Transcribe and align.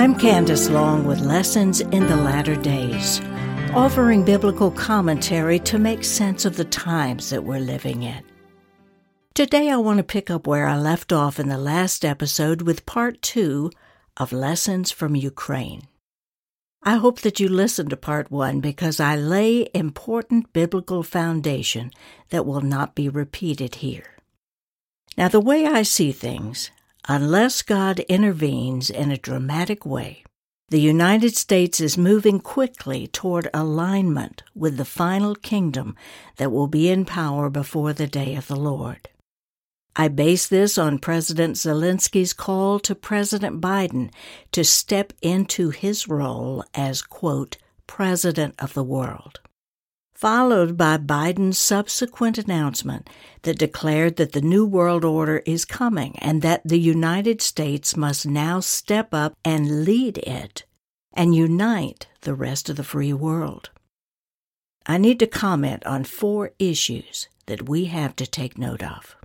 I'm 0.00 0.18
Candace 0.18 0.70
Long 0.70 1.04
with 1.04 1.20
Lessons 1.20 1.82
in 1.82 2.06
the 2.06 2.16
Latter 2.16 2.56
Days, 2.56 3.20
offering 3.74 4.24
biblical 4.24 4.70
commentary 4.70 5.58
to 5.58 5.78
make 5.78 6.04
sense 6.04 6.46
of 6.46 6.56
the 6.56 6.64
times 6.64 7.28
that 7.28 7.44
we're 7.44 7.60
living 7.60 8.04
in. 8.04 8.24
Today 9.34 9.68
I 9.68 9.76
want 9.76 9.98
to 9.98 10.02
pick 10.02 10.30
up 10.30 10.46
where 10.46 10.66
I 10.66 10.78
left 10.78 11.12
off 11.12 11.38
in 11.38 11.50
the 11.50 11.58
last 11.58 12.02
episode 12.02 12.62
with 12.62 12.86
part 12.86 13.20
two 13.20 13.70
of 14.16 14.32
Lessons 14.32 14.90
from 14.90 15.16
Ukraine. 15.16 15.82
I 16.82 16.96
hope 16.96 17.20
that 17.20 17.38
you 17.38 17.50
listened 17.50 17.90
to 17.90 17.98
part 17.98 18.30
one 18.30 18.60
because 18.60 19.00
I 19.00 19.16
lay 19.16 19.68
important 19.74 20.54
biblical 20.54 21.02
foundation 21.02 21.90
that 22.30 22.46
will 22.46 22.62
not 22.62 22.94
be 22.94 23.10
repeated 23.10 23.74
here. 23.74 24.16
Now, 25.18 25.28
the 25.28 25.40
way 25.40 25.66
I 25.66 25.82
see 25.82 26.10
things, 26.10 26.70
unless 27.10 27.62
God 27.62 27.98
intervenes 28.08 28.88
in 28.88 29.10
a 29.10 29.16
dramatic 29.16 29.84
way, 29.84 30.22
the 30.68 30.80
United 30.80 31.34
States 31.34 31.80
is 31.80 31.98
moving 31.98 32.38
quickly 32.38 33.08
toward 33.08 33.50
alignment 33.52 34.44
with 34.54 34.76
the 34.76 34.84
final 34.84 35.34
kingdom 35.34 35.96
that 36.36 36.52
will 36.52 36.68
be 36.68 36.88
in 36.88 37.04
power 37.04 37.50
before 37.50 37.92
the 37.92 38.06
day 38.06 38.36
of 38.36 38.46
the 38.46 38.54
Lord. 38.54 39.08
I 39.96 40.06
base 40.06 40.46
this 40.46 40.78
on 40.78 41.00
President 41.00 41.56
Zelensky's 41.56 42.32
call 42.32 42.78
to 42.78 42.94
President 42.94 43.60
Biden 43.60 44.12
to 44.52 44.62
step 44.62 45.12
into 45.20 45.70
his 45.70 46.06
role 46.06 46.62
as, 46.74 47.02
quote, 47.02 47.56
President 47.88 48.54
of 48.60 48.74
the 48.74 48.84
world, 48.84 49.40
followed 50.20 50.76
by 50.76 50.98
Biden's 50.98 51.58
subsequent 51.58 52.36
announcement 52.36 53.08
that 53.42 53.58
declared 53.58 54.16
that 54.16 54.32
the 54.32 54.42
New 54.42 54.66
World 54.66 55.02
Order 55.02 55.38
is 55.46 55.64
coming 55.64 56.14
and 56.18 56.42
that 56.42 56.60
the 56.62 56.78
United 56.78 57.40
States 57.40 57.96
must 57.96 58.26
now 58.26 58.60
step 58.60 59.14
up 59.14 59.32
and 59.46 59.86
lead 59.86 60.18
it 60.18 60.64
and 61.14 61.34
unite 61.34 62.06
the 62.20 62.34
rest 62.34 62.68
of 62.68 62.76
the 62.76 62.84
free 62.84 63.14
world. 63.14 63.70
I 64.84 64.98
need 64.98 65.18
to 65.20 65.26
comment 65.26 65.86
on 65.86 66.04
four 66.04 66.50
issues 66.58 67.28
that 67.46 67.66
we 67.66 67.86
have 67.86 68.14
to 68.16 68.26
take 68.26 68.58
note 68.58 68.82
of. 68.82 69.16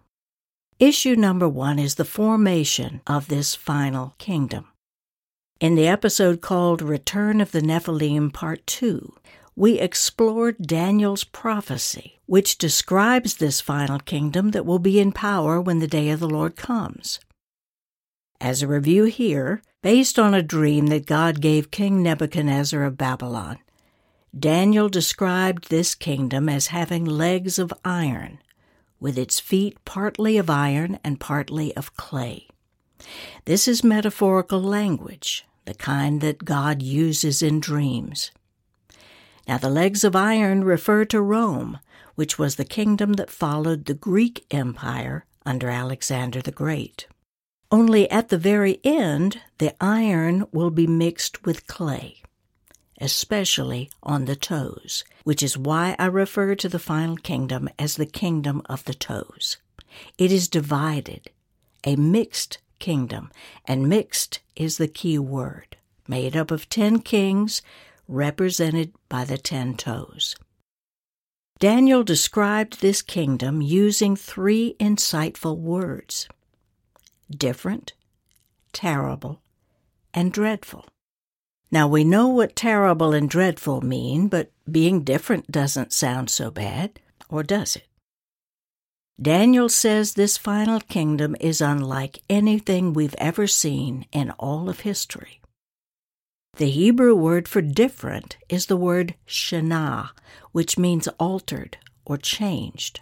Issue 0.80 1.18
number 1.18 1.50
one 1.50 1.78
is 1.78 1.96
the 1.96 2.06
formation 2.06 3.02
of 3.06 3.28
this 3.28 3.54
final 3.54 4.16
kingdom. 4.18 4.70
In 5.60 5.76
the 5.76 5.88
episode 5.90 6.40
called 6.40 6.82
Return 6.82 7.42
of 7.42 7.52
the 7.52 7.62
Nephilim 7.62 8.32
Part 8.32 8.66
2, 8.68 9.14
we 9.56 9.80
explored 9.80 10.58
Daniel's 10.58 11.24
prophecy, 11.24 12.20
which 12.26 12.58
describes 12.58 13.36
this 13.36 13.62
final 13.62 14.00
kingdom 14.00 14.52
that 14.52 14.66
will 14.66 14.80
be 14.80 15.00
in 15.00 15.12
power 15.12 15.62
when 15.62 15.80
the 15.80 15.88
day 15.88 16.10
of 16.10 16.20
the 16.20 16.30
Lord 16.30 16.56
comes. 16.56 17.20
As 18.42 18.62
a 18.62 18.68
review 18.68 19.06
here, 19.06 19.62
based 19.82 20.20
on 20.20 20.34
a 20.34 20.44
dream 20.44 20.88
that 20.88 21.06
God 21.06 21.40
gave 21.40 21.72
King 21.72 22.04
Nebuchadnezzar 22.04 22.84
of 22.84 22.98
Babylon, 22.98 23.60
Daniel 24.38 24.90
described 24.90 25.70
this 25.70 25.96
kingdom 25.96 26.50
as 26.50 26.68
having 26.68 27.06
legs 27.06 27.58
of 27.58 27.74
iron 27.86 28.40
with 29.00 29.18
its 29.18 29.40
feet 29.40 29.78
partly 29.86 30.38
of 30.38 30.50
iron 30.50 31.00
and 31.04 31.20
partly 31.20 31.74
of 31.78 31.96
clay. 31.96 32.48
This 33.46 33.68
is 33.68 33.84
metaphorical 33.84 34.62
language, 34.62 35.46
the 35.66 35.74
kind 35.74 36.20
that 36.22 36.44
God 36.44 36.82
uses 36.82 37.42
in 37.42 37.60
dreams. 37.60 38.32
Now, 39.48 39.58
the 39.58 39.70
legs 39.70 40.04
of 40.04 40.16
iron 40.16 40.64
refer 40.64 41.06
to 41.06 41.22
Rome, 41.22 41.80
which 42.16 42.40
was 42.40 42.56
the 42.56 42.66
kingdom 42.66 43.14
that 43.14 43.30
followed 43.30 43.86
the 43.86 43.94
Greek 43.94 44.46
Empire 44.52 45.26
under 45.46 45.70
Alexander 45.70 46.42
the 46.42 46.52
Great. 46.52 47.08
Only 47.72 48.10
at 48.10 48.30
the 48.30 48.38
very 48.38 48.80
end, 48.84 49.42
the 49.58 49.74
iron 49.82 50.46
will 50.52 50.72
be 50.72 50.88
mixed 50.88 51.46
with 51.46 51.68
clay 51.68 52.22
especially 53.00 53.90
on 54.04 54.26
the 54.26 54.36
toes, 54.36 55.04
which 55.24 55.44
is 55.44 55.58
why 55.58 55.96
I 56.00 56.06
refer 56.06 56.56
to 56.56 56.70
the 56.70 56.80
final 56.80 57.18
kingdom 57.18 57.70
as 57.78 57.96
the 57.96 58.06
kingdom 58.06 58.62
of 58.66 58.86
the 58.86 58.94
toes. 58.94 59.58
It 60.18 60.32
is 60.32 60.48
divided, 60.48 61.30
a 61.84 61.96
mixed 61.96 62.60
kingdom, 62.80 63.32
and 63.66 63.90
mixed 63.90 64.40
is 64.56 64.78
the 64.78 64.88
key 64.88 65.20
word, 65.20 65.78
made 66.08 66.36
up 66.36 66.52
of 66.52 66.70
ten 66.70 67.00
kings 67.00 67.62
represented 68.08 68.94
by 69.10 69.26
the 69.26 69.38
ten 69.38 69.76
toes. 69.76 70.36
Daniel 71.60 72.04
described 72.04 72.82
this 72.82 73.02
kingdom 73.02 73.62
using 73.62 74.16
three 74.16 74.76
insightful 74.80 75.58
words 75.58 76.28
different, 77.30 77.94
terrible, 78.74 79.42
and 80.14 80.32
dreadful. 80.32 80.86
Now 81.72 81.88
we 81.88 82.04
know 82.04 82.28
what 82.28 82.56
terrible 82.56 83.14
and 83.14 83.30
dreadful 83.30 83.82
mean, 83.82 84.28
but 84.28 84.52
being 84.70 85.04
different 85.04 85.52
doesn't 85.52 85.94
sound 85.94 86.30
so 86.30 86.52
bad, 86.52 87.00
or 87.30 87.42
does 87.42 87.76
it? 87.76 87.88
Daniel 89.22 89.70
says 89.70 90.14
this 90.14 90.38
final 90.38 90.82
kingdom 90.82 91.38
is 91.40 91.62
unlike 91.62 92.22
anything 92.30 92.92
we've 92.92 93.16
ever 93.18 93.48
seen 93.48 94.06
in 94.12 94.30
all 94.32 94.70
of 94.70 94.82
history. 94.82 95.40
The 96.58 96.70
Hebrew 96.70 97.14
word 97.16 97.50
for 97.50 97.62
different 97.62 98.38
is 98.48 98.68
the 98.68 98.78
word 98.78 99.16
shanah, 99.28 100.12
which 100.54 100.78
means 100.78 101.10
altered 101.20 101.78
or 102.06 102.18
changed. 102.18 103.02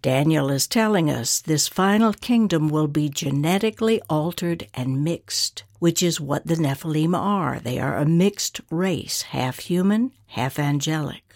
Daniel 0.00 0.48
is 0.50 0.68
telling 0.68 1.10
us 1.10 1.40
this 1.40 1.66
final 1.66 2.12
kingdom 2.12 2.68
will 2.68 2.86
be 2.86 3.08
genetically 3.08 4.00
altered 4.08 4.68
and 4.74 5.02
mixed, 5.02 5.64
which 5.80 6.04
is 6.04 6.20
what 6.20 6.46
the 6.46 6.54
Nephilim 6.54 7.16
are. 7.16 7.58
They 7.58 7.80
are 7.80 7.96
a 7.96 8.06
mixed 8.06 8.60
race, 8.70 9.22
half 9.22 9.58
human, 9.58 10.12
half 10.26 10.60
angelic. 10.60 11.34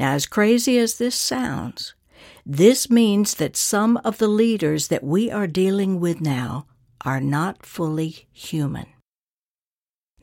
Now, 0.00 0.12
as 0.12 0.24
crazy 0.24 0.78
as 0.78 0.96
this 0.96 1.14
sounds, 1.14 1.94
this 2.46 2.88
means 2.88 3.34
that 3.34 3.54
some 3.54 3.98
of 3.98 4.16
the 4.16 4.28
leaders 4.28 4.88
that 4.88 5.04
we 5.04 5.30
are 5.30 5.46
dealing 5.46 6.00
with 6.00 6.22
now 6.22 6.64
are 7.04 7.20
not 7.20 7.66
fully 7.66 8.28
human. 8.32 8.86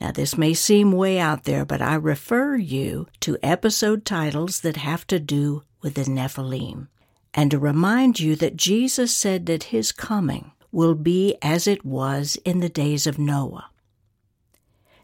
Now, 0.04 0.12
this 0.12 0.36
may 0.36 0.52
seem 0.52 0.92
way 0.92 1.18
out 1.18 1.44
there, 1.44 1.64
but 1.64 1.80
I 1.80 1.94
refer 1.94 2.56
you 2.56 3.06
to 3.20 3.38
episode 3.42 4.04
titles 4.04 4.60
that 4.60 4.76
have 4.76 5.06
to 5.06 5.18
do 5.18 5.62
with 5.80 5.94
the 5.94 6.02
Nephilim 6.04 6.88
and 7.32 7.50
to 7.50 7.58
remind 7.58 8.20
you 8.20 8.36
that 8.36 8.54
Jesus 8.58 9.16
said 9.16 9.46
that 9.46 9.72
his 9.72 9.92
coming 9.92 10.52
will 10.70 10.94
be 10.94 11.36
as 11.40 11.66
it 11.66 11.86
was 11.86 12.36
in 12.44 12.60
the 12.60 12.68
days 12.68 13.06
of 13.06 13.18
Noah. 13.18 13.70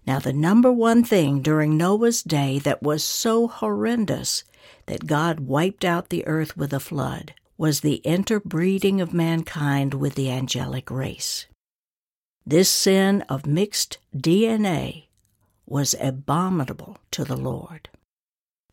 Now, 0.06 0.18
the 0.18 0.34
number 0.34 0.70
one 0.70 1.02
thing 1.02 1.40
during 1.40 1.78
Noah's 1.78 2.22
day 2.22 2.58
that 2.58 2.82
was 2.82 3.02
so 3.02 3.48
horrendous 3.48 4.44
that 4.84 5.06
God 5.06 5.40
wiped 5.40 5.82
out 5.82 6.10
the 6.10 6.26
earth 6.26 6.58
with 6.58 6.74
a 6.74 6.78
flood 6.78 7.32
was 7.56 7.80
the 7.80 8.02
interbreeding 8.04 9.00
of 9.00 9.14
mankind 9.14 9.94
with 9.94 10.14
the 10.14 10.30
angelic 10.30 10.90
race. 10.90 11.46
This 12.46 12.70
sin 12.70 13.22
of 13.28 13.46
mixed 13.46 13.98
DNA 14.16 15.06
was 15.66 15.94
abominable 16.00 16.98
to 17.12 17.24
the 17.24 17.36
Lord. 17.36 17.88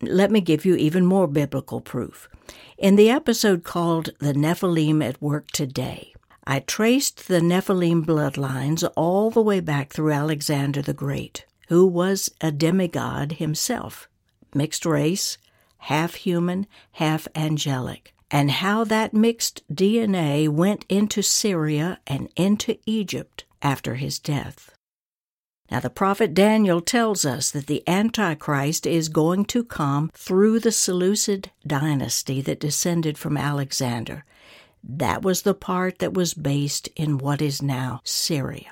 Let 0.01 0.31
me 0.31 0.41
give 0.41 0.65
you 0.65 0.75
even 0.75 1.05
more 1.05 1.27
biblical 1.27 1.81
proof. 1.81 2.29
In 2.77 2.95
the 2.95 3.09
episode 3.09 3.63
called 3.63 4.11
The 4.19 4.33
Nephilim 4.33 5.03
at 5.03 5.21
Work 5.21 5.51
Today, 5.51 6.13
I 6.45 6.59
traced 6.59 7.27
the 7.27 7.41
Nephilim 7.41 8.05
bloodlines 8.05 8.89
all 8.95 9.31
the 9.31 9.41
way 9.41 9.59
back 9.59 9.91
through 9.91 10.13
Alexander 10.13 10.81
the 10.81 10.93
Great, 10.93 11.45
who 11.67 11.85
was 11.85 12.29
a 12.39 12.51
demigod 12.51 13.33
himself, 13.33 14.07
mixed 14.53 14.85
race, 14.85 15.37
half 15.79 16.15
human, 16.15 16.67
half 16.93 17.27
angelic, 17.35 18.13
and 18.31 18.49
how 18.49 18.83
that 18.85 19.13
mixed 19.13 19.61
DNA 19.73 20.47
went 20.47 20.85
into 20.87 21.21
Syria 21.21 21.99
and 22.07 22.29
into 22.37 22.77
Egypt 22.85 23.43
after 23.61 23.95
his 23.95 24.19
death. 24.19 24.71
Now, 25.69 25.81
the 25.81 25.89
prophet 25.89 26.33
Daniel 26.33 26.79
tells 26.79 27.25
us 27.25 27.51
that 27.51 27.67
the 27.67 27.83
Antichrist 27.87 28.87
is 28.87 29.09
going 29.09 29.45
to 29.45 29.65
come 29.65 30.09
through 30.13 30.59
the 30.59 30.71
Seleucid 30.71 31.51
dynasty 31.65 32.41
that 32.41 32.59
descended 32.59 33.17
from 33.17 33.35
Alexander. 33.35 34.23
That 34.81 35.23
was 35.23 35.41
the 35.41 35.53
part 35.53 35.99
that 35.99 36.13
was 36.13 36.33
based 36.33 36.87
in 36.95 37.17
what 37.17 37.41
is 37.41 37.61
now 37.61 37.99
Syria. 38.05 38.71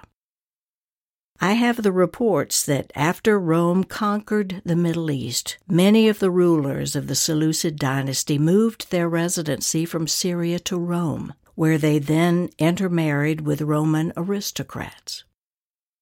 I 1.41 1.53
have 1.53 1.83
the 1.83 1.91
reports 1.91 2.65
that 2.65 2.93
after 2.95 3.37
Rome 3.37 3.83
conquered 3.83 4.61
the 4.63 4.77
Middle 4.77 5.11
East, 5.11 5.57
many 5.67 6.07
of 6.07 6.19
the 6.19 6.31
rulers 6.31 6.95
of 6.95 7.07
the 7.07 7.15
Seleucid 7.15 7.75
dynasty 7.75 8.39
moved 8.39 8.89
their 8.89 9.09
residency 9.09 9.83
from 9.83 10.07
Syria 10.07 10.59
to 10.59 10.77
Rome, 10.77 11.33
where 11.55 11.77
they 11.77 11.99
then 11.99 12.49
intermarried 12.57 13.41
with 13.41 13.61
Roman 13.61 14.13
aristocrats. 14.15 15.23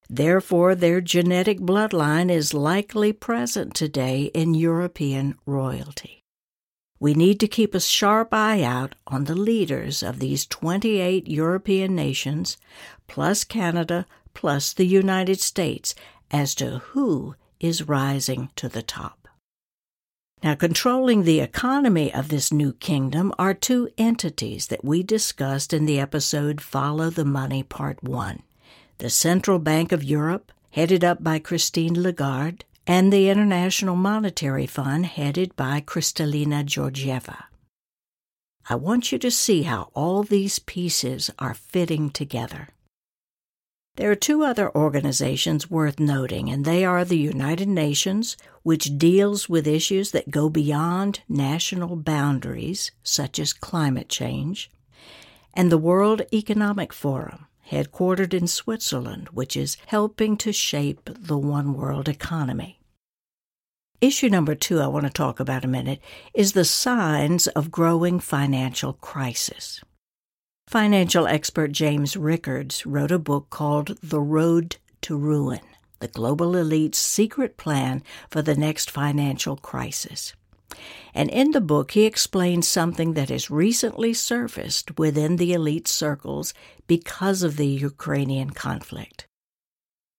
Therefore, 0.08 0.74
their 0.74 1.00
genetic 1.00 1.60
bloodline 1.60 2.30
is 2.30 2.52
likely 2.52 3.12
present 3.12 3.74
today 3.74 4.24
in 4.34 4.54
European 4.54 5.36
royalty. 5.46 6.24
We 7.00 7.14
need 7.14 7.40
to 7.40 7.48
keep 7.48 7.74
a 7.74 7.80
sharp 7.80 8.32
eye 8.32 8.62
out 8.62 8.94
on 9.06 9.24
the 9.24 9.34
leaders 9.34 10.02
of 10.02 10.18
these 10.18 10.46
28 10.46 11.26
European 11.26 11.94
nations, 11.94 12.56
plus 13.08 13.44
Canada, 13.44 14.06
plus 14.32 14.72
the 14.72 14.86
United 14.86 15.40
States 15.40 15.94
as 16.30 16.54
to 16.56 16.78
who 16.78 17.34
is 17.60 17.88
rising 17.88 18.50
to 18.56 18.68
the 18.68 18.82
top. 18.82 19.23
Now, 20.44 20.54
controlling 20.54 21.22
the 21.22 21.40
economy 21.40 22.12
of 22.12 22.28
this 22.28 22.52
new 22.52 22.74
kingdom 22.74 23.32
are 23.38 23.54
two 23.54 23.88
entities 23.96 24.66
that 24.66 24.84
we 24.84 25.02
discussed 25.02 25.72
in 25.72 25.86
the 25.86 25.98
episode 25.98 26.60
Follow 26.60 27.08
the 27.08 27.24
Money 27.24 27.62
Part 27.62 28.04
1 28.04 28.42
the 28.98 29.08
Central 29.08 29.58
Bank 29.58 29.90
of 29.90 30.04
Europe, 30.04 30.52
headed 30.72 31.02
up 31.02 31.24
by 31.24 31.38
Christine 31.38 32.00
Lagarde, 32.00 32.62
and 32.86 33.10
the 33.10 33.30
International 33.30 33.96
Monetary 33.96 34.66
Fund, 34.66 35.06
headed 35.06 35.56
by 35.56 35.80
Kristalina 35.80 36.62
Georgieva. 36.62 37.44
I 38.68 38.74
want 38.74 39.12
you 39.12 39.18
to 39.20 39.30
see 39.30 39.62
how 39.62 39.88
all 39.94 40.22
these 40.22 40.58
pieces 40.58 41.30
are 41.38 41.54
fitting 41.54 42.10
together. 42.10 42.68
There 43.96 44.10
are 44.10 44.16
two 44.16 44.42
other 44.42 44.74
organizations 44.74 45.70
worth 45.70 46.00
noting, 46.00 46.50
and 46.50 46.64
they 46.64 46.84
are 46.84 47.04
the 47.04 47.16
United 47.16 47.68
Nations, 47.68 48.36
which 48.64 48.98
deals 48.98 49.48
with 49.48 49.68
issues 49.68 50.10
that 50.10 50.32
go 50.32 50.48
beyond 50.48 51.20
national 51.28 51.94
boundaries, 51.94 52.90
such 53.04 53.38
as 53.38 53.52
climate 53.52 54.08
change, 54.08 54.68
and 55.52 55.70
the 55.70 55.78
World 55.78 56.22
Economic 56.32 56.92
Forum, 56.92 57.46
headquartered 57.70 58.34
in 58.34 58.48
Switzerland, 58.48 59.28
which 59.28 59.56
is 59.56 59.76
helping 59.86 60.36
to 60.38 60.52
shape 60.52 61.08
the 61.16 61.38
one 61.38 61.74
world 61.74 62.08
economy. 62.08 62.80
Issue 64.00 64.28
number 64.28 64.56
two 64.56 64.80
I 64.80 64.88
want 64.88 65.06
to 65.06 65.12
talk 65.12 65.38
about 65.38 65.64
a 65.64 65.68
minute 65.68 66.00
is 66.34 66.52
the 66.52 66.64
signs 66.64 67.46
of 67.46 67.70
growing 67.70 68.18
financial 68.18 68.94
crisis. 68.94 69.82
Financial 70.74 71.28
expert 71.28 71.70
James 71.70 72.16
Rickards 72.16 72.84
wrote 72.84 73.12
a 73.12 73.18
book 73.20 73.48
called 73.48 73.96
The 74.02 74.18
Road 74.18 74.78
to 75.02 75.16
Ruin 75.16 75.60
The 76.00 76.08
Global 76.08 76.56
Elite's 76.56 76.98
Secret 76.98 77.56
Plan 77.56 78.02
for 78.28 78.42
the 78.42 78.56
Next 78.56 78.90
Financial 78.90 79.56
Crisis. 79.56 80.32
And 81.14 81.30
in 81.30 81.52
the 81.52 81.60
book, 81.60 81.92
he 81.92 82.02
explains 82.06 82.66
something 82.66 83.14
that 83.14 83.28
has 83.28 83.52
recently 83.52 84.12
surfaced 84.12 84.98
within 84.98 85.36
the 85.36 85.52
elite 85.52 85.86
circles 85.86 86.52
because 86.88 87.44
of 87.44 87.56
the 87.56 87.68
Ukrainian 87.68 88.50
conflict. 88.50 89.28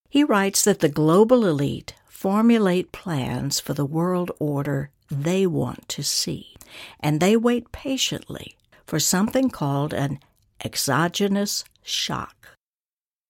He 0.08 0.24
writes 0.24 0.64
that 0.64 0.80
the 0.80 0.88
global 0.88 1.46
elite 1.46 1.96
formulate 2.08 2.94
plans 2.94 3.60
for 3.60 3.74
the 3.74 3.84
world 3.84 4.32
order 4.40 4.90
they 5.12 5.46
want 5.46 5.90
to 5.90 6.02
see, 6.02 6.56
and 7.02 7.20
they 7.20 7.36
wait 7.36 7.74
patiently 7.74 8.56
for 8.88 9.00
something 9.00 9.50
called 9.50 9.94
an 9.94 10.20
exogenous 10.64 11.66
shock. 11.84 12.56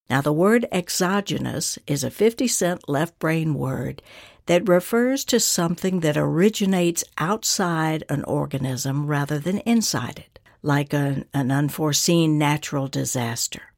Now, 0.10 0.22
the 0.22 0.34
word 0.34 0.68
exogenous 0.72 1.80
is 1.88 2.04
a 2.04 2.12
50 2.12 2.48
cent 2.48 2.88
left 2.88 3.18
brain 3.18 3.56
word 3.56 4.02
that 4.46 4.70
refers 4.70 5.26
to 5.26 5.40
something 5.40 6.02
that 6.02 6.18
originates 6.18 7.04
outside 7.18 8.04
an 8.10 8.24
organism 8.26 9.08
rather 9.08 9.40
than 9.40 9.60
inside 9.60 10.20
it, 10.20 10.40
like 10.62 10.94
an, 10.94 11.26
an 11.34 11.52
unforeseen 11.52 12.38
natural 12.38 12.88
disaster. 12.88 13.74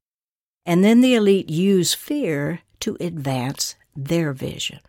And 0.65 0.83
then 0.83 0.99
the 0.99 1.15
elite 1.15 1.49
use 1.49 1.93
fear 1.93 2.59
to 2.81 2.97
advance 2.99 3.75
their 3.95 4.33
vision. 4.33 4.79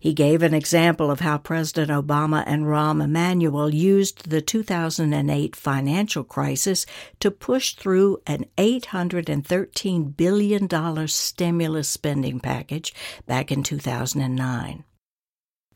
He 0.00 0.14
gave 0.14 0.42
an 0.42 0.54
example 0.54 1.10
of 1.10 1.20
how 1.20 1.36
President 1.36 1.90
Obama 1.90 2.42
and 2.46 2.64
Rahm 2.64 3.04
Emanuel 3.04 3.74
used 3.74 4.30
the 4.30 4.40
2008 4.40 5.54
financial 5.54 6.24
crisis 6.24 6.86
to 7.20 7.30
push 7.30 7.74
through 7.74 8.22
an 8.26 8.46
$813 8.56 10.16
billion 10.16 11.06
stimulus 11.06 11.88
spending 11.90 12.40
package 12.40 12.94
back 13.26 13.52
in 13.52 13.62
2009. 13.62 14.84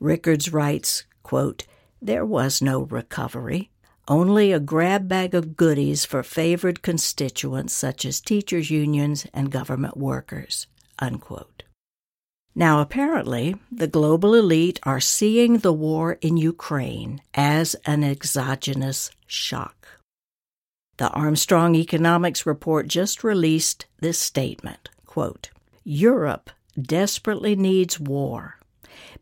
Rickards 0.00 0.52
writes, 0.54 1.04
quote, 1.22 1.66
There 2.00 2.24
was 2.24 2.62
no 2.62 2.80
recovery, 2.80 3.70
only 4.08 4.52
a 4.52 4.60
grab 4.60 5.06
bag 5.06 5.34
of 5.34 5.54
goodies 5.54 6.06
for 6.06 6.22
favored 6.22 6.80
constituents 6.80 7.74
such 7.74 8.06
as 8.06 8.22
teachers' 8.22 8.70
unions 8.70 9.26
and 9.34 9.52
government 9.52 9.98
workers. 9.98 10.66
Unquote. 10.98 11.63
Now, 12.54 12.80
apparently, 12.80 13.56
the 13.70 13.88
global 13.88 14.34
elite 14.34 14.78
are 14.84 15.00
seeing 15.00 15.58
the 15.58 15.72
war 15.72 16.18
in 16.20 16.36
Ukraine 16.36 17.20
as 17.34 17.74
an 17.84 18.04
exogenous 18.04 19.10
shock. 19.26 19.88
The 20.96 21.10
Armstrong 21.10 21.74
Economics 21.74 22.46
Report 22.46 22.86
just 22.86 23.24
released 23.24 23.86
this 24.00 24.18
statement 24.18 24.90
quote, 25.04 25.50
Europe 25.84 26.50
desperately 26.80 27.54
needs 27.54 28.00
war 28.00 28.58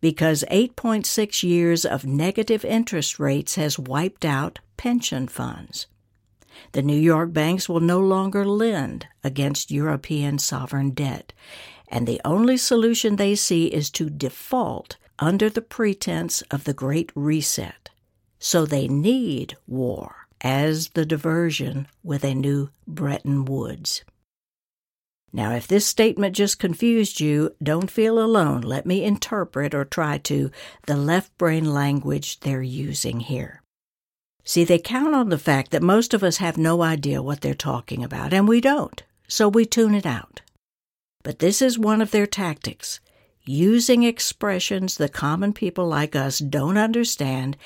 because 0.00 0.44
8.6 0.50 1.43
years 1.43 1.85
of 1.85 2.05
negative 2.05 2.64
interest 2.64 3.19
rates 3.19 3.55
has 3.56 3.78
wiped 3.78 4.25
out 4.25 4.58
pension 4.76 5.28
funds. 5.28 5.87
The 6.73 6.82
New 6.82 6.99
York 6.99 7.32
banks 7.32 7.69
will 7.69 7.81
no 7.81 8.00
longer 8.00 8.44
lend 8.44 9.06
against 9.25 9.70
European 9.70 10.38
sovereign 10.38 10.90
debt, 10.90 11.32
and 11.92 12.06
the 12.06 12.20
only 12.24 12.56
solution 12.56 13.16
they 13.16 13.34
see 13.34 13.66
is 13.66 13.90
to 13.90 14.08
default 14.08 14.96
under 15.18 15.50
the 15.50 15.60
pretense 15.60 16.40
of 16.50 16.64
the 16.64 16.72
Great 16.72 17.12
Reset. 17.14 17.90
So 18.38 18.64
they 18.64 18.88
need 18.88 19.56
war 19.68 20.26
as 20.40 20.88
the 20.88 21.06
diversion 21.06 21.86
with 22.02 22.24
a 22.24 22.34
new 22.34 22.70
Bretton 22.88 23.44
Woods. 23.44 24.02
Now, 25.34 25.54
if 25.54 25.66
this 25.66 25.86
statement 25.86 26.34
just 26.34 26.58
confused 26.58 27.20
you, 27.20 27.54
don't 27.62 27.90
feel 27.90 28.18
alone. 28.18 28.62
Let 28.62 28.84
me 28.84 29.04
interpret 29.04 29.74
or 29.74 29.84
try 29.84 30.18
to 30.18 30.50
the 30.86 30.96
left 30.96 31.36
brain 31.38 31.72
language 31.72 32.40
they're 32.40 32.62
using 32.62 33.20
here. 33.20 33.62
See, 34.44 34.64
they 34.64 34.78
count 34.78 35.14
on 35.14 35.28
the 35.28 35.38
fact 35.38 35.70
that 35.70 35.82
most 35.82 36.12
of 36.12 36.22
us 36.22 36.38
have 36.38 36.58
no 36.58 36.82
idea 36.82 37.22
what 37.22 37.40
they're 37.40 37.54
talking 37.54 38.02
about, 38.02 38.34
and 38.34 38.46
we 38.46 38.60
don't, 38.60 39.02
so 39.28 39.48
we 39.48 39.64
tune 39.64 39.94
it 39.94 40.04
out. 40.04 40.41
But 41.22 41.38
this 41.38 41.62
is 41.62 41.78
one 41.78 42.00
of 42.00 42.10
their 42.10 42.26
tactics 42.26 43.00
using 43.44 44.02
expressions 44.02 44.96
the 44.96 45.08
common 45.08 45.52
people 45.52 45.86
like 45.86 46.14
us 46.14 46.38
don't 46.38 46.78
understand, 46.78 47.56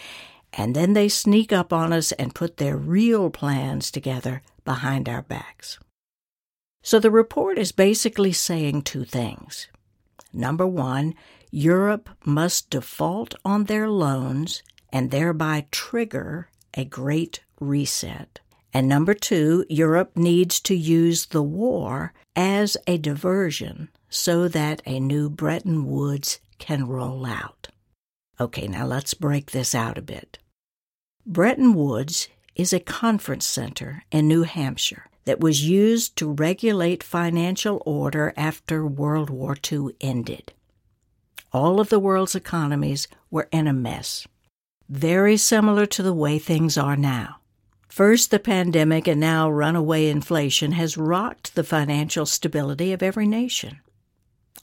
and 0.52 0.74
then 0.74 0.94
they 0.94 1.08
sneak 1.08 1.52
up 1.52 1.72
on 1.72 1.92
us 1.92 2.12
and 2.12 2.34
put 2.34 2.56
their 2.56 2.76
real 2.76 3.30
plans 3.30 3.90
together 3.90 4.42
behind 4.64 5.08
our 5.08 5.22
backs. 5.22 5.78
So 6.82 6.98
the 6.98 7.10
report 7.10 7.58
is 7.58 7.72
basically 7.72 8.32
saying 8.32 8.82
two 8.82 9.04
things. 9.04 9.68
Number 10.32 10.66
one, 10.66 11.14
Europe 11.50 12.10
must 12.24 12.70
default 12.70 13.34
on 13.44 13.64
their 13.64 13.88
loans 13.88 14.62
and 14.90 15.10
thereby 15.10 15.66
trigger 15.70 16.48
a 16.74 16.84
great 16.84 17.40
reset. 17.60 18.40
And 18.72 18.88
number 18.88 19.14
two, 19.14 19.64
Europe 19.68 20.12
needs 20.16 20.60
to 20.60 20.74
use 20.76 21.26
the 21.26 21.42
war 21.42 22.12
as 22.36 22.76
a 22.86 22.98
diversion 22.98 23.88
so 24.10 24.46
that 24.46 24.82
a 24.84 25.00
new 25.00 25.28
Bretton 25.30 25.86
Woods 25.86 26.38
can 26.58 26.86
roll 26.86 27.26
out. 27.26 27.68
Okay, 28.38 28.68
now 28.68 28.86
let's 28.86 29.14
break 29.14 29.50
this 29.50 29.74
out 29.74 29.96
a 29.96 30.02
bit. 30.02 30.38
Bretton 31.24 31.74
Woods 31.74 32.28
is 32.54 32.72
a 32.72 32.80
conference 32.80 33.46
center 33.46 34.04
in 34.12 34.28
New 34.28 34.42
Hampshire 34.42 35.06
that 35.24 35.40
was 35.40 35.66
used 35.66 36.16
to 36.16 36.30
regulate 36.32 37.02
financial 37.02 37.82
order 37.84 38.32
after 38.36 38.86
World 38.86 39.30
War 39.30 39.56
II 39.70 39.88
ended. 40.00 40.52
All 41.52 41.80
of 41.80 41.88
the 41.88 41.98
world's 41.98 42.34
economies 42.34 43.08
were 43.30 43.48
in 43.50 43.66
a 43.66 43.72
mess, 43.72 44.26
very 44.88 45.36
similar 45.36 45.86
to 45.86 46.02
the 46.02 46.14
way 46.14 46.38
things 46.38 46.78
are 46.78 46.96
now. 46.96 47.38
First, 47.96 48.30
the 48.30 48.38
pandemic 48.38 49.08
and 49.08 49.18
now 49.18 49.48
runaway 49.48 50.08
inflation 50.08 50.72
has 50.72 50.98
rocked 50.98 51.54
the 51.54 51.64
financial 51.64 52.26
stability 52.26 52.92
of 52.92 53.02
every 53.02 53.26
nation. 53.26 53.80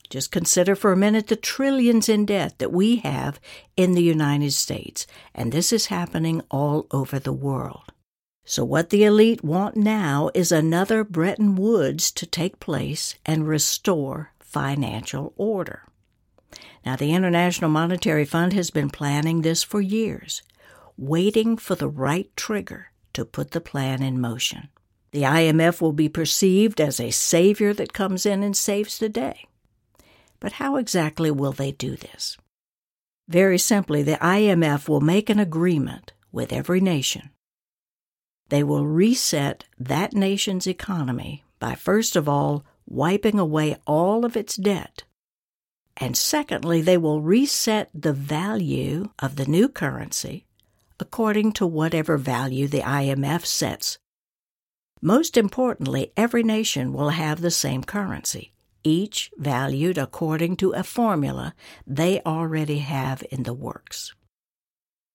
Just 0.08 0.32
consider 0.32 0.76
for 0.76 0.92
a 0.92 0.96
minute 0.96 1.26
the 1.26 1.36
trillions 1.36 2.08
in 2.08 2.28
debt 2.28 2.60
that 2.60 2.72
we 2.72 2.98
have 2.98 3.40
in 3.76 3.94
the 3.94 4.04
United 4.04 4.54
States, 4.54 5.08
and 5.34 5.52
this 5.52 5.74
is 5.74 5.88
happening 5.88 6.44
all 6.52 6.86
over 6.92 7.18
the 7.18 7.34
world. 7.34 7.92
So, 8.46 8.64
what 8.64 8.92
the 8.92 9.04
elite 9.04 9.44
want 9.44 9.76
now 9.76 10.30
is 10.36 10.52
another 10.52 11.04
Bretton 11.04 11.56
Woods 11.56 12.12
to 12.12 12.28
take 12.28 12.60
place 12.60 13.16
and 13.26 13.48
restore 13.48 14.32
financial 14.42 15.34
order. 15.38 15.88
Now, 16.86 16.98
the 16.98 17.14
International 17.14 17.72
Monetary 17.72 18.26
Fund 18.26 18.54
has 18.54 18.70
been 18.70 18.92
planning 18.92 19.42
this 19.42 19.64
for 19.64 19.82
years, 19.82 20.44
waiting 20.98 21.58
for 21.58 21.74
the 21.74 21.90
right 21.90 22.30
trigger 22.36 22.92
to 23.14 23.26
put 23.26 23.52
the 23.52 23.62
plan 23.62 24.02
in 24.02 24.20
motion. 24.20 24.70
The 25.12 25.24
IMF 25.24 25.82
will 25.82 25.94
be 25.94 26.10
perceived 26.10 26.82
as 26.82 27.00
a 27.00 27.12
savior 27.12 27.74
that 27.74 27.94
comes 27.94 28.26
in 28.26 28.44
and 28.44 28.58
saves 28.58 28.98
the 28.98 29.10
day. 29.10 29.46
But 30.40 30.54
how 30.54 30.76
exactly 30.76 31.32
will 31.32 31.52
they 31.52 31.72
do 31.72 31.96
this? 31.96 32.38
Very 33.28 33.58
simply, 33.58 34.04
the 34.04 34.18
IMF 34.18 34.90
will 34.90 35.02
make 35.02 35.30
an 35.30 35.40
agreement 35.40 36.14
with 36.32 36.52
every 36.52 36.82
nation 36.82 37.30
they 38.54 38.64
will 38.64 38.86
reset 38.86 39.66
that 39.80 40.14
nation's 40.14 40.68
economy 40.68 41.44
by, 41.60 41.74
first 41.74 42.16
of 42.16 42.30
all, 42.30 42.64
wiping 42.86 43.40
away 43.40 43.78
all 43.88 44.26
of 44.26 44.38
its 44.38 44.56
debt. 44.56 45.06
And 45.98 46.16
secondly, 46.16 46.80
they 46.80 46.98
will 46.98 47.20
reset 47.20 47.90
the 47.96 48.14
value 48.14 49.10
of 49.18 49.38
the 49.38 49.48
new 49.48 49.70
currency 49.70 50.46
according 51.04 51.52
to 51.52 51.68
whatever 51.68 52.18
value 52.18 52.66
the 52.66 52.80
IMF 52.80 53.46
sets. 53.46 53.98
Most 55.02 55.36
importantly, 55.36 56.14
every 56.16 56.44
nation 56.44 56.94
will 56.94 57.10
have 57.10 57.42
the 57.42 57.52
same 57.52 57.84
currency, 57.84 58.54
each 58.86 59.30
valued 59.36 59.98
according 59.98 60.56
to 60.56 60.72
a 60.72 60.82
formula 60.82 61.54
they 61.86 62.22
already 62.26 62.80
have 62.80 63.22
in 63.30 63.44
the 63.44 63.54
works. 63.54 64.14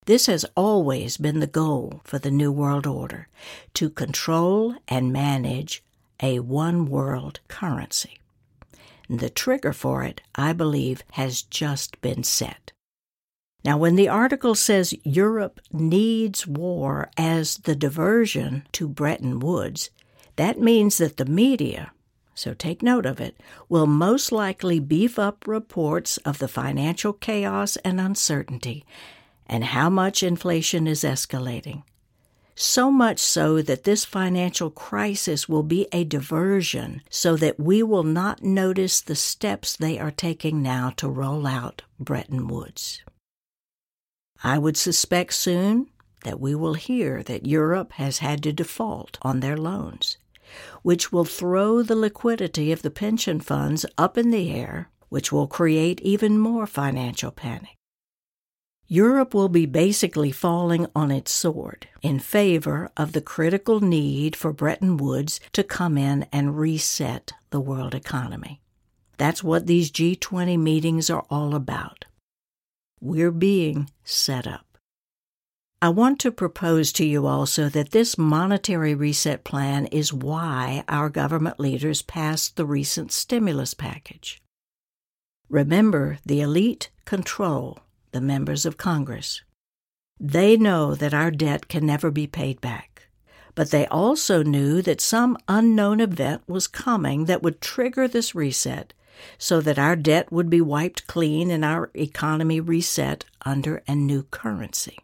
This 0.05 0.27
has 0.27 0.45
always 0.55 1.17
been 1.17 1.41
the 1.41 1.57
goal 1.63 2.03
for 2.05 2.19
the 2.19 2.31
New 2.31 2.53
World 2.53 2.87
Order 2.87 3.29
to 3.73 3.89
control 3.89 4.75
and 4.89 5.11
manage 5.11 5.83
a 6.21 6.41
one 6.41 6.85
world 6.85 7.41
currency. 7.49 8.19
The 9.09 9.31
trigger 9.31 9.73
for 9.73 10.05
it, 10.05 10.21
I 10.35 10.53
believe, 10.53 11.03
has 11.13 11.41
just 11.41 11.99
been 12.03 12.25
set. 12.25 12.73
Now, 13.65 13.77
when 13.77 13.97
the 13.97 14.09
article 14.09 14.55
says 14.55 14.95
Europe 15.03 15.61
needs 15.73 16.47
war 16.47 17.11
as 17.17 17.59
the 17.59 17.75
diversion 17.75 18.65
to 18.73 18.89
Bretton 18.89 19.41
Woods, 19.41 19.91
that 20.37 20.61
means 20.61 20.99
that 20.99 21.17
the 21.17 21.25
media, 21.25 21.91
so 22.35 22.55
take 22.55 22.83
note 22.83 23.05
of 23.05 23.21
it, 23.21 23.41
will 23.69 23.87
most 23.87 24.31
likely 24.31 24.79
beef 24.79 25.19
up 25.19 25.47
reports 25.47 26.19
of 26.19 26.39
the 26.39 26.47
financial 26.47 27.13
chaos 27.13 27.77
and 27.79 28.01
uncertainty 28.01 28.87
and 29.47 29.65
how 29.65 29.91
much 29.91 30.23
inflation 30.23 30.87
is 30.87 31.03
escalating. 31.03 31.83
So 32.55 32.91
much 32.91 33.19
so 33.19 33.63
that 33.63 33.85
this 33.85 34.05
financial 34.05 34.71
crisis 34.71 35.49
will 35.49 35.63
be 35.63 35.87
a 35.93 36.05
diversion 36.05 37.03
so 37.11 37.37
that 37.37 37.59
we 37.59 37.83
will 37.83 38.03
not 38.03 38.43
notice 38.43 39.01
the 39.01 39.15
steps 39.15 39.77
they 39.77 39.99
are 39.99 40.11
taking 40.11 40.63
now 40.63 40.91
to 40.97 41.09
roll 41.09 41.47
out 41.47 41.83
Bretton 42.01 42.47
Woods. 42.49 43.03
I 44.43 44.59
would 44.59 44.77
suspect 44.77 45.35
soon 45.35 45.89
that 46.25 46.41
we 46.41 46.55
will 46.55 46.75
hear 46.75 47.23
that 47.25 47.47
Europe 47.47 47.93
has 47.93 48.19
had 48.19 48.43
to 48.43 48.53
default 48.53 49.19
on 49.23 49.41
their 49.41 49.57
loans, 49.57 50.17
which 50.83 51.13
will 51.13 51.25
throw 51.25 51.83
the 51.83 51.97
liquidity 51.97 52.73
of 52.73 52.83
the 52.83 52.91
pension 52.91 53.41
funds 53.41 53.85
up 53.97 54.17
in 54.17 54.31
the 54.31 54.51
air, 54.51 54.91
which 55.09 55.33
will 55.33 55.47
create 55.47 56.01
even 56.03 56.39
more 56.39 56.67
financial 56.67 57.31
panic. 57.31 57.75
Europe 58.91 59.35
will 59.35 59.51
be 59.51 59.67
basically 59.67 60.33
falling 60.33 60.87
on 60.97 61.11
its 61.11 61.31
sword 61.31 61.89
in 62.01 62.19
favor 62.19 62.91
of 62.97 63.13
the 63.13 63.21
critical 63.21 63.81
need 63.81 64.35
for 64.35 64.51
Bretton 64.51 64.97
Woods 64.97 65.41
to 65.53 65.63
come 65.63 65.99
in 65.99 66.27
and 66.33 66.59
reset 66.59 67.33
the 67.51 67.61
world 67.61 67.95
economy. 67.95 68.63
That's 69.19 69.45
what 69.45 69.67
these 69.67 69.91
G20 69.91 70.59
meetings 70.59 71.11
are 71.11 71.27
all 71.29 71.55
about. 71.55 72.07
We're 73.01 73.31
being 73.31 73.91
set 74.05 74.47
up. 74.47 74.79
I 75.81 75.91
want 75.91 76.19
to 76.21 76.33
propose 76.33 76.93
to 76.93 77.05
you 77.05 77.27
also 77.27 77.69
that 77.69 77.91
this 77.91 78.19
monetary 78.19 78.95
reset 78.95 79.45
plan 79.45 79.87
is 79.87 80.13
why 80.13 80.83
our 80.89 81.09
government 81.09 81.61
leaders 81.61 82.03
passed 82.03 82.57
the 82.57 82.67
recent 82.67 83.13
stimulus 83.13 83.75
package. 83.75 84.43
Remember, 85.49 86.19
the 86.27 86.41
elite 86.41 86.91
control 87.05 87.79
the 88.13 88.21
members 88.21 88.65
of 88.67 88.77
Congress. 88.77 89.43
They 90.19 90.57
know 90.57 90.95
that 90.95 91.15
our 91.15 91.31
debt 91.31 91.69
can 91.69 91.87
never 91.87 92.11
be 92.11 92.27
paid 92.27 92.61
back, 92.61 93.09
but 93.55 93.71
they 93.71 93.87
also 93.87 94.43
knew 94.43 94.83
that 94.83 95.01
some 95.01 95.37
unknown 95.47 96.01
event 96.01 96.43
was 96.49 96.67
coming 96.67 97.27
that 97.27 97.43
would 97.43 97.61
trigger 97.61 98.09
this 98.09 98.35
reset 98.35 98.93
so 99.39 99.61
that 99.61 99.79
our 99.79 99.97
debt 99.97 100.31
would 100.33 100.51
be 100.51 100.61
wiped 100.61 101.07
clean 101.07 101.51
and 101.51 101.65
our 101.65 101.91
economy 101.95 102.61
reset 102.61 103.25
under 103.45 103.83
a 103.87 103.95
new 103.95 104.23
currency. 104.25 104.99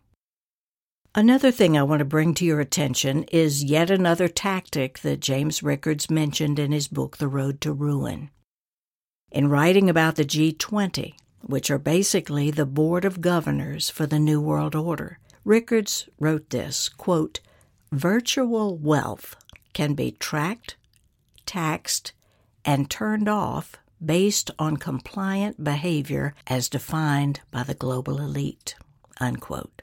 Another 1.16 1.52
thing 1.52 1.78
I 1.78 1.84
want 1.84 2.00
to 2.00 2.04
bring 2.04 2.34
to 2.34 2.44
your 2.44 2.58
attention 2.58 3.22
is 3.24 3.62
yet 3.62 3.88
another 3.88 4.26
tactic 4.26 4.98
that 5.00 5.20
James 5.20 5.62
Rickards 5.62 6.10
mentioned 6.10 6.58
in 6.58 6.72
his 6.72 6.88
book, 6.88 7.18
The 7.18 7.28
Road 7.28 7.60
to 7.60 7.72
Ruin. 7.72 8.30
In 9.30 9.48
writing 9.48 9.88
about 9.88 10.16
the 10.16 10.24
G20, 10.24 11.14
which 11.42 11.70
are 11.70 11.78
basically 11.78 12.50
the 12.50 12.66
board 12.66 13.04
of 13.04 13.20
governors 13.20 13.90
for 13.90 14.06
the 14.06 14.18
New 14.18 14.40
World 14.40 14.74
Order, 14.74 15.18
Rickards 15.44 16.08
wrote 16.18 16.50
this 16.50 16.88
quote, 16.88 17.40
Virtual 17.92 18.76
wealth 18.76 19.36
can 19.72 19.94
be 19.94 20.10
tracked, 20.12 20.76
taxed, 21.46 22.12
and 22.64 22.90
turned 22.90 23.28
off 23.28 23.76
based 24.06 24.50
on 24.58 24.76
compliant 24.76 25.62
behavior 25.62 26.34
as 26.46 26.68
defined 26.68 27.40
by 27.50 27.62
the 27.62 27.74
global 27.74 28.18
elite. 28.18 28.74
Unquote. 29.20 29.82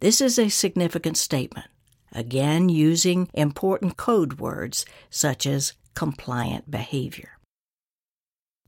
This 0.00 0.20
is 0.20 0.38
a 0.38 0.48
significant 0.48 1.16
statement, 1.16 1.68
again 2.12 2.68
using 2.68 3.28
important 3.34 3.96
code 3.96 4.34
words 4.34 4.84
such 5.10 5.46
as 5.46 5.74
compliant 5.94 6.70
behavior. 6.70 7.30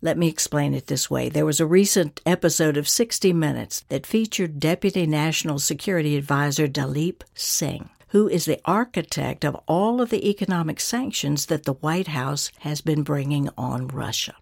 Let 0.03 0.19
me 0.19 0.29
explain 0.29 0.75
it 0.75 0.87
this 0.87 1.11
way. 1.11 1.29
There 1.29 1.47
was 1.47 1.59
a 1.59 1.67
recent 1.67 2.21
episode 2.27 2.77
of 2.77 2.89
60 2.89 3.33
Minutes 3.33 3.85
that 3.89 4.07
featured 4.07 4.61
Deputy 4.61 5.07
National 5.07 5.59
Security 5.59 6.17
Advisor 6.17 6.69
Daleep 6.69 7.23
Singh, 7.35 7.89
who 8.09 8.29
is 8.29 8.45
the 8.45 8.61
architect 8.65 9.45
of 9.45 9.57
all 9.67 10.01
of 10.01 10.11
the 10.11 10.29
economic 10.29 10.81
sanctions 10.81 11.47
that 11.47 11.65
the 11.65 11.75
White 11.75 12.09
House 12.09 12.51
has 12.61 12.81
been 12.81 13.03
bringing 13.03 13.49
on 13.57 13.89
Russia. 13.89 14.35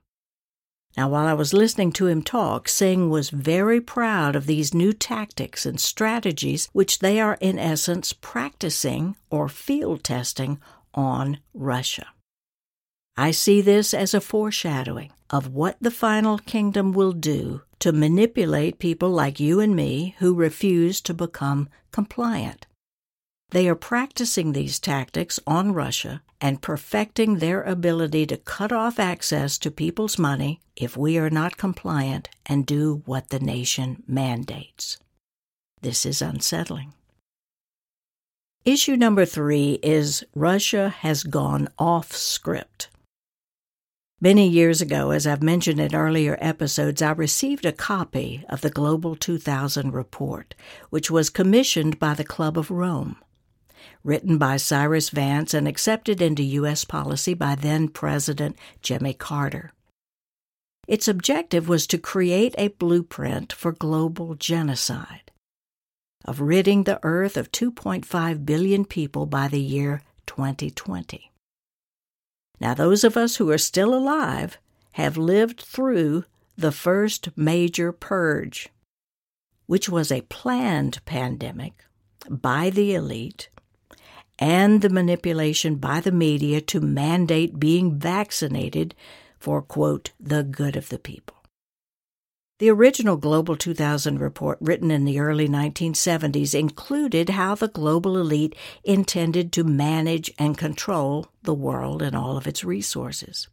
Now, 0.96 1.08
while 1.08 1.26
I 1.26 1.34
was 1.34 1.52
listening 1.52 1.90
to 1.92 2.06
him 2.06 2.22
talk, 2.22 2.68
Singh 2.68 3.10
was 3.10 3.30
very 3.30 3.80
proud 3.80 4.36
of 4.36 4.46
these 4.46 4.72
new 4.72 4.92
tactics 4.92 5.66
and 5.66 5.80
strategies 5.80 6.68
which 6.72 7.00
they 7.00 7.20
are, 7.20 7.36
in 7.40 7.58
essence, 7.58 8.12
practicing 8.12 9.16
or 9.28 9.48
field 9.48 10.04
testing 10.04 10.60
on 10.94 11.38
Russia. 11.52 12.06
I 13.16 13.32
see 13.32 13.60
this 13.60 13.92
as 13.92 14.14
a 14.14 14.20
foreshadowing 14.20 15.12
of 15.30 15.48
what 15.48 15.76
the 15.80 15.90
final 15.90 16.38
kingdom 16.38 16.92
will 16.92 17.12
do 17.12 17.62
to 17.80 17.92
manipulate 17.92 18.78
people 18.78 19.10
like 19.10 19.40
you 19.40 19.58
and 19.58 19.74
me 19.74 20.14
who 20.18 20.34
refuse 20.34 21.00
to 21.02 21.14
become 21.14 21.68
compliant. 21.90 22.66
They 23.54 23.68
are 23.68 23.76
practicing 23.76 24.50
these 24.52 24.80
tactics 24.80 25.38
on 25.46 25.74
Russia 25.74 26.22
and 26.40 26.60
perfecting 26.60 27.36
their 27.38 27.62
ability 27.62 28.26
to 28.26 28.36
cut 28.36 28.72
off 28.72 28.98
access 28.98 29.58
to 29.58 29.70
people's 29.70 30.18
money 30.18 30.60
if 30.74 30.96
we 30.96 31.18
are 31.18 31.30
not 31.30 31.56
compliant 31.56 32.28
and 32.44 32.66
do 32.66 33.04
what 33.06 33.28
the 33.28 33.38
nation 33.38 34.02
mandates. 34.08 34.98
This 35.82 36.04
is 36.04 36.20
unsettling. 36.20 36.94
Issue 38.64 38.96
number 38.96 39.24
three 39.24 39.78
is 39.84 40.24
Russia 40.34 40.88
has 40.88 41.22
gone 41.22 41.68
off 41.78 42.10
script. 42.10 42.88
Many 44.20 44.48
years 44.48 44.80
ago, 44.80 45.12
as 45.12 45.28
I've 45.28 45.44
mentioned 45.44 45.78
in 45.78 45.94
earlier 45.94 46.36
episodes, 46.40 47.00
I 47.02 47.12
received 47.12 47.66
a 47.66 47.72
copy 47.72 48.44
of 48.48 48.62
the 48.62 48.70
Global 48.70 49.14
2000 49.14 49.92
report, 49.92 50.56
which 50.90 51.08
was 51.08 51.30
commissioned 51.30 52.00
by 52.00 52.14
the 52.14 52.24
Club 52.24 52.58
of 52.58 52.72
Rome 52.72 53.14
written 54.02 54.38
by 54.38 54.56
Cyrus 54.56 55.10
Vance 55.10 55.54
and 55.54 55.66
accepted 55.66 56.20
into 56.20 56.42
U.S. 56.42 56.84
policy 56.84 57.34
by 57.34 57.54
then 57.54 57.88
President 57.88 58.56
Jimmy 58.82 59.14
Carter. 59.14 59.72
Its 60.86 61.08
objective 61.08 61.68
was 61.68 61.86
to 61.86 61.98
create 61.98 62.54
a 62.58 62.68
blueprint 62.68 63.52
for 63.52 63.72
global 63.72 64.34
genocide, 64.34 65.30
of 66.24 66.40
ridding 66.40 66.84
the 66.84 67.00
earth 67.02 67.36
of 67.36 67.52
2.5 67.52 68.44
billion 68.44 68.84
people 68.84 69.26
by 69.26 69.48
the 69.48 69.60
year 69.60 70.02
2020. 70.26 71.30
Now, 72.60 72.74
those 72.74 73.04
of 73.04 73.16
us 73.16 73.36
who 73.36 73.50
are 73.50 73.58
still 73.58 73.94
alive 73.94 74.58
have 74.92 75.16
lived 75.16 75.60
through 75.60 76.24
the 76.56 76.72
first 76.72 77.30
major 77.36 77.90
purge, 77.92 78.68
which 79.66 79.88
was 79.88 80.12
a 80.12 80.22
planned 80.22 81.04
pandemic 81.04 81.84
by 82.28 82.70
the 82.70 82.94
elite 82.94 83.48
and 84.38 84.82
the 84.82 84.88
manipulation 84.88 85.76
by 85.76 86.00
the 86.00 86.12
media 86.12 86.60
to 86.60 86.80
mandate 86.80 87.58
being 87.58 87.98
vaccinated 87.98 88.94
for, 89.38 89.62
quote, 89.62 90.12
the 90.18 90.42
good 90.42 90.76
of 90.76 90.88
the 90.88 90.98
people. 90.98 91.36
The 92.60 92.70
original 92.70 93.16
Global 93.16 93.56
2000 93.56 94.20
report, 94.20 94.58
written 94.60 94.90
in 94.90 95.04
the 95.04 95.18
early 95.18 95.48
1970s, 95.48 96.58
included 96.58 97.30
how 97.30 97.56
the 97.56 97.68
global 97.68 98.16
elite 98.16 98.54
intended 98.84 99.52
to 99.52 99.64
manage 99.64 100.32
and 100.38 100.56
control 100.56 101.26
the 101.42 101.52
world 101.52 102.00
and 102.00 102.14
all 102.14 102.36
of 102.36 102.46
its 102.46 102.64
resources. 102.64 103.48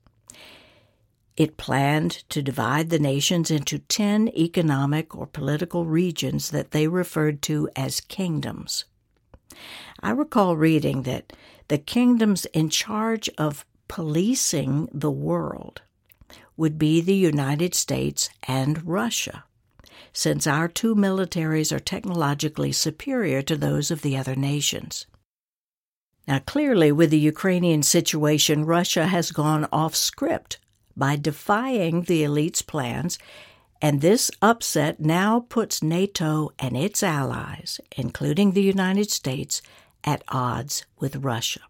It 1.35 1.57
planned 1.57 2.23
to 2.29 2.43
divide 2.43 2.91
the 2.91 2.99
nations 2.99 3.49
into 3.49 3.79
10 3.79 4.29
economic 4.37 5.15
or 5.15 5.25
political 5.25 5.85
regions 5.85 6.51
that 6.51 6.69
they 6.69 6.87
referred 6.87 7.41
to 7.43 7.69
as 7.75 8.01
kingdoms. 8.01 8.85
I 10.01 10.11
recall 10.11 10.55
reading 10.55 11.03
that 11.03 11.33
the 11.67 11.77
kingdoms 11.77 12.45
in 12.47 12.69
charge 12.69 13.29
of 13.37 13.65
policing 13.87 14.89
the 14.93 15.11
world 15.11 15.81
would 16.57 16.77
be 16.77 17.01
the 17.01 17.15
United 17.15 17.73
States 17.75 18.29
and 18.47 18.85
Russia, 18.87 19.43
since 20.13 20.45
our 20.45 20.67
two 20.67 20.95
militaries 20.95 21.71
are 21.75 21.79
technologically 21.79 22.71
superior 22.71 23.41
to 23.41 23.55
those 23.55 23.91
of 23.91 24.01
the 24.01 24.17
other 24.17 24.35
nations. 24.35 25.07
Now, 26.27 26.39
clearly, 26.39 26.91
with 26.91 27.09
the 27.09 27.19
Ukrainian 27.19 27.83
situation, 27.83 28.65
Russia 28.65 29.07
has 29.07 29.31
gone 29.31 29.67
off 29.71 29.95
script 29.95 30.59
by 30.95 31.15
defying 31.15 32.03
the 32.03 32.23
elite's 32.23 32.61
plans, 32.61 33.17
and 33.81 34.01
this 34.01 34.29
upset 34.41 34.99
now 34.99 35.45
puts 35.49 35.81
NATO 35.81 36.51
and 36.59 36.77
its 36.77 37.01
allies, 37.01 37.79
including 37.97 38.51
the 38.51 38.61
United 38.61 39.09
States, 39.09 39.61
at 40.03 40.23
odds 40.27 40.85
with 40.99 41.15
Russia. 41.17 41.61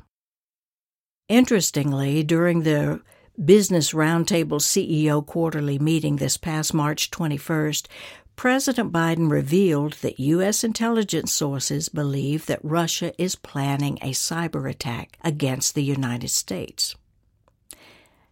Interestingly, 1.30 2.24
during 2.24 2.64
the 2.64 3.02
Business 3.44 3.94
Roundtable 3.94 4.60
CEO 4.60 5.26
quarterly 5.26 5.80
meeting 5.80 6.18
this 6.18 6.36
past 6.36 6.74
March 6.74 7.10
21st, 7.12 7.88
President 8.36 8.92
Biden 8.92 9.30
revealed 9.30 9.94
that 10.02 10.20
U.S. 10.20 10.64
intelligence 10.64 11.32
sources 11.32 11.90
believe 11.90 12.46
that 12.48 12.60
Russia 12.64 13.14
is 13.22 13.36
planning 13.36 13.98
a 14.02 14.12
cyber 14.12 14.70
attack 14.70 15.18
against 15.24 15.76
the 15.76 15.84
United 15.84 16.30
States. 16.30 16.96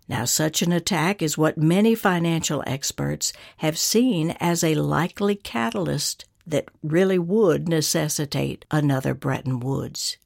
Now, 0.09 0.25
such 0.25 0.63
an 0.63 0.71
attack 0.71 1.21
is 1.21 1.37
what 1.37 1.55
many 1.55 1.93
financial 1.93 2.63
experts 2.65 3.31
have 3.57 3.77
seen 3.77 4.31
as 4.39 4.63
a 4.63 4.73
likely 4.73 5.35
catalyst 5.35 6.25
that 6.47 6.67
really 6.81 7.19
would 7.19 7.69
necessitate 7.69 8.65
another 8.71 9.13
Bretton 9.13 9.59
Woods. 9.59 10.17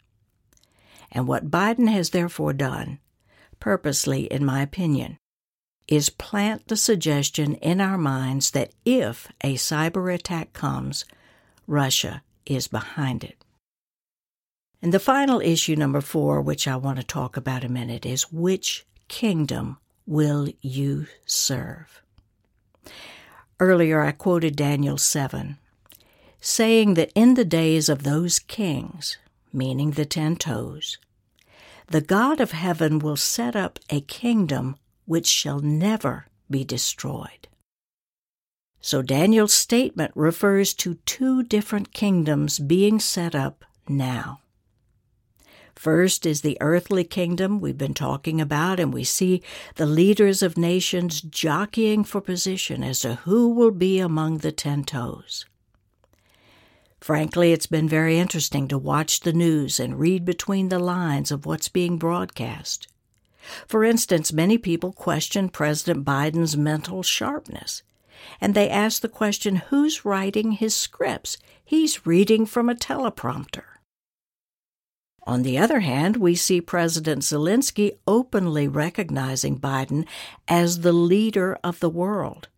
And 1.12 1.28
what 1.28 1.52
Biden 1.52 1.92
has 1.92 2.12
therefore 2.12 2.54
done, 2.54 3.00
purposely 3.60 4.24
in 4.24 4.46
my 4.46 4.62
opinion, 4.62 5.18
is 5.90 6.10
plant 6.10 6.70
the 6.70 6.78
suggestion 6.78 7.56
in 7.56 7.82
our 7.82 7.98
minds 7.98 8.52
that 8.52 8.72
if 8.86 9.28
a 9.44 9.56
cyber 9.56 10.13
attack 10.13 10.54
comes, 10.54 11.04
Russia 11.68 12.24
is 12.46 12.70
behind 12.70 13.25
it. 13.25 13.44
And 14.82 14.94
the 14.94 15.00
final 15.00 15.42
issue, 15.42 15.75
number 15.75 16.00
four, 16.00 16.42
which 16.42 16.70
I 16.70 16.78
want 16.78 17.00
to 17.00 17.06
talk 17.06 17.36
about 17.36 17.66
a 17.66 17.70
minute, 17.70 18.06
is 18.06 18.32
which 18.32 18.86
kingdom 19.07 19.77
will 20.05 20.50
you 20.62 21.07
serve? 21.25 22.01
Earlier, 23.60 24.01
I 24.01 24.12
quoted 24.12 24.55
Daniel 24.55 24.98
7, 24.98 25.57
saying 26.41 26.95
that 26.95 27.12
in 27.15 27.36
the 27.36 27.45
days 27.45 27.88
of 27.89 28.03
those 28.03 28.39
kings, 28.39 29.17
meaning 29.53 29.91
the 29.91 30.05
ten 30.05 30.36
toes, 30.36 30.98
the 31.88 32.01
God 32.01 32.39
of 32.39 32.51
heaven 32.51 33.00
will 33.00 33.15
set 33.15 33.55
up 33.55 33.79
a 33.89 34.01
kingdom 34.01 34.77
which 35.05 35.27
shall 35.27 35.60
never 35.60 36.27
be 36.50 36.63
destroyed. 36.63 37.48
So 38.81 39.01
Daniel's 39.01 39.53
statement 39.53 40.12
refers 40.13 40.74
to 40.75 40.95
two 41.05 41.43
different 41.43 41.93
kingdoms 41.93 42.60
being 42.60 43.00
set 43.00 43.33
up 43.33 43.63
now. 43.88 44.41
First 45.75 46.25
is 46.25 46.42
the 46.42 46.58
earthly 46.62 47.03
kingdom 47.03 47.60
we've 47.60 47.77
been 47.77 47.94
talking 47.94 48.39
about, 48.39 48.80
and 48.80 48.94
we 48.94 49.03
see 49.03 49.42
the 49.75 49.86
leaders 49.86 50.42
of 50.42 50.58
nations 50.58 51.22
jockeying 51.22 52.03
for 52.03 52.22
position 52.22 52.84
as 52.84 53.00
to 53.01 53.15
who 53.15 53.50
will 53.50 53.72
be 53.72 54.00
among 54.00 54.39
the 54.39 54.51
ten 54.51 54.84
toes. 54.84 55.46
Frankly, 57.01 57.51
it's 57.51 57.65
been 57.65 57.89
very 57.89 58.18
interesting 58.18 58.68
to 58.70 58.77
watch 58.77 59.22
the 59.22 59.34
news 59.34 59.77
and 59.77 60.00
read 60.00 60.24
between 60.24 60.70
the 60.70 60.80
lines 60.80 61.32
of 61.32 61.46
what's 61.46 61.68
being 61.68 61.98
broadcast. 61.98 62.88
For 63.68 63.84
instance, 63.84 64.32
many 64.32 64.58
people 64.58 64.94
question 64.94 65.50
President 65.50 66.06
Biden's 66.06 66.55
mental 66.55 67.03
sharpness, 67.03 67.83
and 68.40 68.55
they 68.55 68.70
ask 68.70 69.01
the 69.01 69.09
question 69.09 69.57
who's 69.57 70.05
writing 70.05 70.53
his 70.53 70.74
scripts? 70.74 71.38
He's 71.66 72.05
reading 72.05 72.46
from 72.46 72.70
a 72.70 72.75
teleprompter. 72.75 73.73
On 75.25 75.44
the 75.44 75.57
other 75.57 75.79
hand, 75.79 76.18
we 76.18 76.36
see 76.36 76.59
President 76.59 77.22
Zelensky 77.22 77.92
openly 78.05 78.68
recognizing 78.68 79.59
Biden 79.59 80.05
as 80.48 80.81
the 80.81 80.92
leader 80.92 81.57
of 81.64 81.79
the 81.79 81.90
world. 81.90 82.50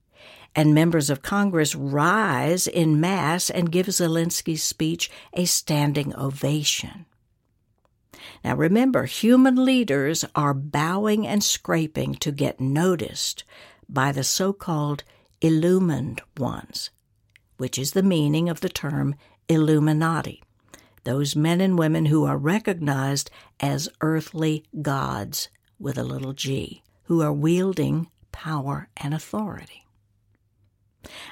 And 0.56 0.74
members 0.74 1.10
of 1.10 1.22
Congress 1.22 1.76
rise 1.76 2.66
in 2.66 3.00
mass 3.00 3.50
and 3.50 3.72
give 3.72 3.88
Zelensky's 3.88 4.64
speech 4.64 5.12
a 5.34 5.46
standing 5.46 6.16
ovation. 6.16 7.06
Now 8.44 8.56
remember, 8.56 9.06
human 9.06 9.64
leaders 9.64 10.26
are 10.34 10.54
bowing 10.54 11.28
and 11.28 11.44
scraping 11.44 12.16
to 12.16 12.32
get 12.32 12.60
noticed 12.60 13.44
by 13.90 14.12
the 14.12 14.24
so 14.24 14.54
called 14.54 15.04
illumined 15.42 16.22
ones, 16.38 16.90
which 17.58 17.78
is 17.78 17.92
the 17.92 18.04
meaning 18.04 18.50
of 18.50 18.62
the 18.62 18.70
term 18.70 19.16
Illuminati, 19.50 20.42
those 21.06 21.36
men 21.36 21.62
and 21.62 21.80
women 21.80 22.08
who 22.08 22.26
are 22.26 22.38
recognized 22.38 23.32
as 23.60 23.90
earthly 24.02 24.66
gods 24.82 25.50
with 25.80 25.98
a 25.98 26.04
little 26.04 26.34
g, 26.34 26.84
who 27.04 27.22
are 27.22 27.34
wielding 27.34 28.08
power 28.32 28.90
and 28.98 29.14
authority. 29.14 29.86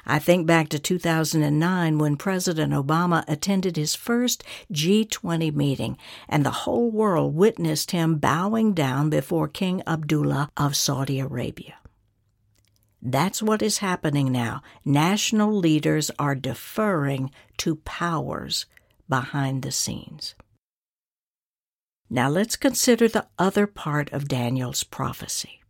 I 0.06 0.20
think 0.20 0.46
back 0.46 0.70
to 0.70 0.80
2009 0.80 1.98
when 1.98 2.16
President 2.16 2.74
Obama 2.74 3.24
attended 3.28 3.76
his 3.76 3.96
first 3.96 4.44
G20 4.72 5.54
meeting, 5.56 5.98
and 6.30 6.46
the 6.46 6.52
whole 6.52 6.92
world 6.92 7.36
witnessed 7.36 7.92
him 7.92 8.18
bowing 8.18 8.74
down 8.74 9.10
before 9.10 9.48
King 9.48 9.82
Abdullah 9.88 10.52
of 10.56 10.76
Saudi 10.76 11.20
Arabia. 11.20 11.76
That's 13.02 13.42
what 13.42 13.62
is 13.62 13.80
happening 13.80 14.32
now. 14.32 14.62
National 14.86 15.52
leaders 15.54 16.12
are 16.20 16.36
deferring 16.36 17.32
to 17.58 17.76
powers 17.78 18.66
behind 19.14 19.62
the 19.62 19.72
scenes. 19.72 20.34
Now 22.10 22.30
let's 22.30 22.56
consider 22.56 23.08
the 23.08 23.28
other 23.38 23.68
part 23.68 24.12
of 24.12 24.28
Daniel's 24.28 24.84
prophecy 24.84 25.62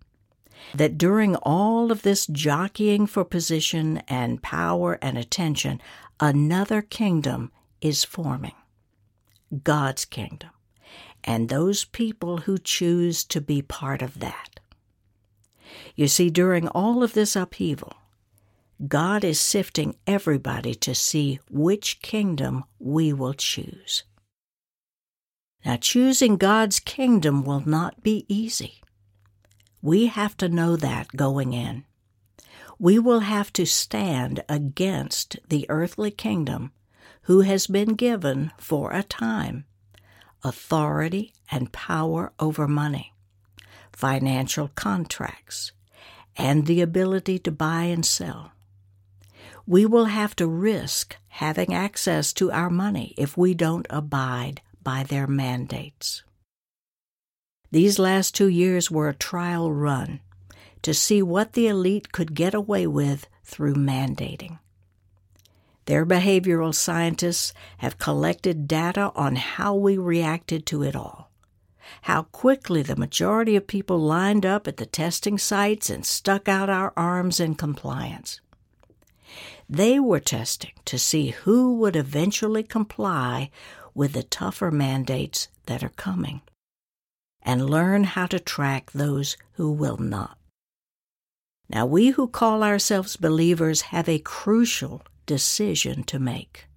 that 0.73 0.97
during 0.97 1.35
all 1.35 1.91
of 1.91 2.03
this 2.03 2.25
jockeying 2.25 3.05
for 3.05 3.25
position 3.25 3.97
and 4.07 4.41
power 4.41 4.97
and 5.01 5.17
attention, 5.17 5.81
another 6.21 6.81
kingdom 6.81 7.51
is 7.81 8.05
forming 8.05 8.55
God's 9.61 10.05
kingdom, 10.05 10.51
and 11.25 11.49
those 11.49 11.83
people 11.83 12.37
who 12.37 12.57
choose 12.57 13.25
to 13.25 13.41
be 13.41 13.61
part 13.61 14.01
of 14.01 14.21
that. 14.21 14.61
You 15.97 16.07
see, 16.07 16.29
during 16.29 16.69
all 16.69 17.03
of 17.03 17.11
this 17.11 17.35
upheaval, 17.35 17.97
God 18.87 19.23
is 19.23 19.39
sifting 19.39 19.95
everybody 20.05 20.75
to 20.75 20.93
see 20.93 21.39
which 21.49 22.01
kingdom 22.01 22.65
we 22.79 23.13
will 23.13 23.33
choose. 23.33 24.03
Now, 25.63 25.77
choosing 25.77 26.35
God's 26.35 26.79
kingdom 26.79 27.43
will 27.43 27.63
not 27.65 28.03
be 28.03 28.25
easy. 28.27 28.81
We 29.81 30.07
have 30.07 30.35
to 30.37 30.49
know 30.49 30.75
that 30.75 31.15
going 31.15 31.53
in. 31.53 31.85
We 32.79 32.99
will 32.99 33.21
have 33.21 33.53
to 33.53 33.65
stand 33.65 34.43
against 34.49 35.37
the 35.47 35.65
earthly 35.69 36.11
kingdom 36.11 36.71
who 37.23 37.41
has 37.41 37.67
been 37.67 37.93
given 37.95 38.51
for 38.57 38.91
a 38.91 39.03
time 39.03 39.65
authority 40.43 41.31
and 41.49 41.71
power 41.71 42.33
over 42.37 42.67
money, 42.67 43.13
financial 43.93 44.69
contracts, 44.75 45.71
and 46.35 46.65
the 46.65 46.81
ability 46.81 47.39
to 47.39 47.51
buy 47.51 47.83
and 47.83 48.05
sell. 48.05 48.51
We 49.65 49.85
will 49.85 50.05
have 50.05 50.35
to 50.37 50.47
risk 50.47 51.15
having 51.29 51.73
access 51.73 52.33
to 52.33 52.51
our 52.51 52.69
money 52.69 53.13
if 53.17 53.37
we 53.37 53.53
don't 53.53 53.87
abide 53.89 54.61
by 54.83 55.03
their 55.03 55.25
mandates. 55.27 56.23
These 57.71 57.97
last 57.97 58.35
two 58.35 58.49
years 58.49 58.91
were 58.91 59.09
a 59.09 59.15
trial 59.15 59.71
run 59.71 60.19
to 60.81 60.93
see 60.93 61.23
what 61.23 61.53
the 61.53 61.67
elite 61.67 62.11
could 62.11 62.35
get 62.35 62.53
away 62.53 62.85
with 62.85 63.27
through 63.43 63.75
mandating. 63.75 64.59
Their 65.85 66.05
behavioral 66.05 66.75
scientists 66.75 67.53
have 67.77 67.97
collected 67.97 68.67
data 68.67 69.11
on 69.15 69.37
how 69.37 69.75
we 69.75 69.97
reacted 69.97 70.65
to 70.67 70.83
it 70.83 70.95
all, 70.95 71.31
how 72.03 72.23
quickly 72.23 72.83
the 72.83 72.95
majority 72.95 73.55
of 73.55 73.65
people 73.65 73.97
lined 73.97 74.45
up 74.45 74.67
at 74.67 74.77
the 74.77 74.85
testing 74.85 75.37
sites 75.37 75.89
and 75.89 76.05
stuck 76.05 76.47
out 76.47 76.69
our 76.69 76.93
arms 76.95 77.39
in 77.39 77.55
compliance. 77.55 78.39
They 79.73 79.99
were 79.99 80.19
testing 80.19 80.73
to 80.85 80.99
see 80.99 81.29
who 81.31 81.77
would 81.77 81.95
eventually 81.95 82.61
comply 82.61 83.49
with 83.95 84.13
the 84.13 84.21
tougher 84.21 84.69
mandates 84.69 85.47
that 85.65 85.81
are 85.81 85.89
coming 85.89 86.41
and 87.41 87.67
learn 87.67 88.03
how 88.03 88.27
to 88.27 88.39
track 88.39 88.91
those 88.91 89.35
who 89.53 89.71
will 89.71 89.97
not. 89.97 90.37
Now, 91.67 91.87
we 91.87 92.09
who 92.09 92.27
call 92.27 92.61
ourselves 92.61 93.17
believers 93.17 93.89
have 93.89 94.07
a 94.07 94.19
crucial 94.19 95.01
decision 95.25 96.03
to 96.03 96.19
make. 96.19 96.67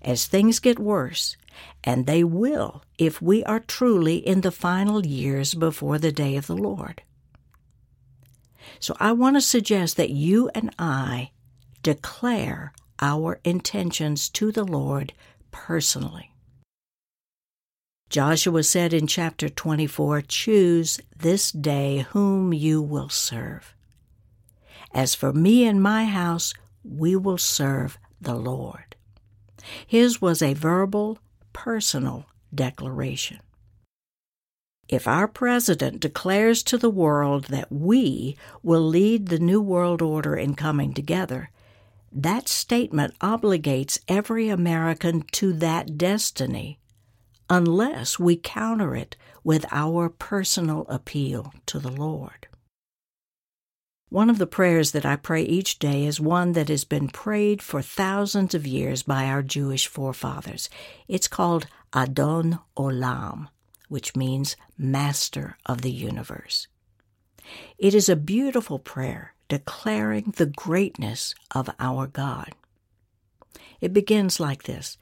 As 0.00 0.26
things 0.26 0.60
get 0.60 0.78
worse 0.78 1.36
and 1.82 2.06
they 2.06 2.22
will 2.22 2.84
if 2.96 3.20
we 3.20 3.42
are 3.42 3.58
truly 3.58 4.18
in 4.18 4.42
the 4.42 4.52
final 4.52 5.04
years 5.04 5.54
before 5.54 5.98
the 5.98 6.12
day 6.12 6.36
of 6.36 6.46
the 6.46 6.56
Lord. 6.56 7.02
So 8.78 8.96
I 9.00 9.10
want 9.10 9.34
to 9.34 9.40
suggest 9.40 9.96
that 9.96 10.10
you 10.10 10.48
and 10.54 10.72
I 10.78 11.30
declare 11.86 12.72
our 12.98 13.38
intentions 13.44 14.28
to 14.28 14.50
the 14.50 14.64
Lord 14.64 15.12
personally. 15.52 16.32
Joshua 18.10 18.64
said 18.64 18.92
in 18.92 19.06
chapter 19.06 19.48
24, 19.48 20.22
Choose 20.22 20.98
this 21.16 21.52
day 21.52 22.04
whom 22.10 22.52
you 22.52 22.82
will 22.82 23.08
serve. 23.08 23.72
As 24.92 25.14
for 25.14 25.32
me 25.32 25.64
and 25.64 25.80
my 25.80 26.06
house, 26.06 26.54
we 26.82 27.14
will 27.14 27.38
serve 27.38 27.98
the 28.20 28.34
Lord. 28.34 28.96
His 29.86 30.20
was 30.20 30.42
a 30.42 30.54
verbal, 30.54 31.20
personal 31.52 32.26
declaration. 32.52 33.38
If 34.88 35.06
our 35.06 35.28
president 35.28 36.00
declares 36.00 36.64
to 36.64 36.78
the 36.78 36.90
world 36.90 37.44
that 37.44 37.70
we 37.70 38.36
will 38.64 38.84
lead 38.84 39.28
the 39.28 39.38
New 39.38 39.60
World 39.60 40.02
Order 40.02 40.34
in 40.34 40.56
coming 40.56 40.92
together, 40.92 41.50
that 42.16 42.48
statement 42.48 43.18
obligates 43.20 43.98
every 44.08 44.48
American 44.48 45.22
to 45.32 45.52
that 45.52 45.98
destiny 45.98 46.78
unless 47.50 48.18
we 48.18 48.36
counter 48.36 48.96
it 48.96 49.16
with 49.44 49.66
our 49.70 50.08
personal 50.08 50.86
appeal 50.88 51.52
to 51.66 51.78
the 51.78 51.90
Lord. 51.90 52.48
One 54.08 54.30
of 54.30 54.38
the 54.38 54.46
prayers 54.46 54.92
that 54.92 55.04
I 55.04 55.16
pray 55.16 55.42
each 55.42 55.78
day 55.78 56.06
is 56.06 56.18
one 56.18 56.52
that 56.52 56.68
has 56.68 56.84
been 56.84 57.08
prayed 57.08 57.60
for 57.60 57.82
thousands 57.82 58.54
of 58.54 58.66
years 58.66 59.02
by 59.02 59.26
our 59.26 59.42
Jewish 59.42 59.86
forefathers. 59.86 60.70
It's 61.06 61.28
called 61.28 61.66
Adon 61.92 62.60
Olam, 62.78 63.48
which 63.88 64.16
means 64.16 64.56
Master 64.78 65.58
of 65.66 65.82
the 65.82 65.92
Universe. 65.92 66.66
It 67.78 67.94
is 67.94 68.08
a 68.08 68.16
beautiful 68.16 68.78
prayer 68.78 69.35
declaring 69.48 70.34
the 70.36 70.46
greatness 70.46 71.34
of 71.54 71.70
our 71.78 72.06
God. 72.06 72.52
It 73.80 73.92
begins 73.92 74.40
like 74.40 74.64
this 74.64 74.98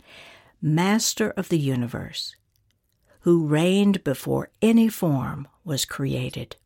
Master 0.60 1.30
of 1.30 1.48
the 1.48 1.58
universe, 1.58 2.36
who 3.20 3.46
reigned 3.46 4.02
before 4.04 4.50
any 4.62 4.88
form 4.88 5.46
was 5.64 5.84
created. 5.84 6.56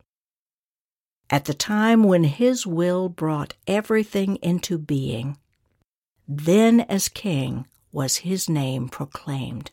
At 1.30 1.44
the 1.44 1.54
time 1.54 2.04
when 2.04 2.24
his 2.24 2.66
will 2.66 3.08
brought 3.08 3.54
everything 3.66 4.36
into 4.36 4.78
being, 4.78 5.36
then 6.26 6.80
as 6.80 7.08
king 7.08 7.66
was 7.92 8.18
his 8.18 8.48
name 8.48 8.88
proclaimed. 8.88 9.70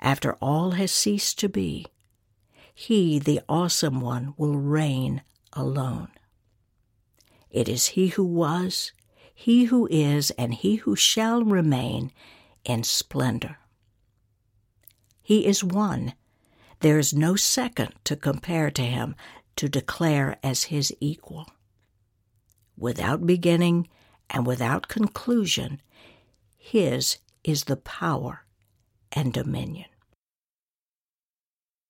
After 0.00 0.34
all 0.34 0.72
has 0.72 0.92
ceased 0.92 1.38
to 1.40 1.48
be, 1.48 1.86
he, 2.74 3.18
the 3.18 3.40
awesome 3.48 4.00
one, 4.00 4.34
will 4.36 4.56
reign 4.56 5.22
alone. 5.52 6.08
It 7.50 7.68
is 7.68 7.88
he 7.88 8.08
who 8.08 8.24
was, 8.24 8.92
he 9.34 9.64
who 9.64 9.88
is, 9.90 10.30
and 10.32 10.54
he 10.54 10.76
who 10.76 10.94
shall 10.94 11.42
remain 11.42 12.12
in 12.64 12.84
splendor. 12.84 13.58
He 15.22 15.46
is 15.46 15.64
one. 15.64 16.14
There 16.80 16.98
is 16.98 17.12
no 17.12 17.36
second 17.36 17.94
to 18.04 18.16
compare 18.16 18.70
to 18.70 18.82
him, 18.82 19.14
to 19.56 19.68
declare 19.68 20.38
as 20.42 20.64
his 20.64 20.94
equal. 21.00 21.46
Without 22.76 23.26
beginning 23.26 23.88
and 24.30 24.46
without 24.46 24.88
conclusion, 24.88 25.82
his 26.56 27.18
is 27.44 27.64
the 27.64 27.76
power 27.76 28.44
and 29.12 29.32
dominion. 29.32 29.88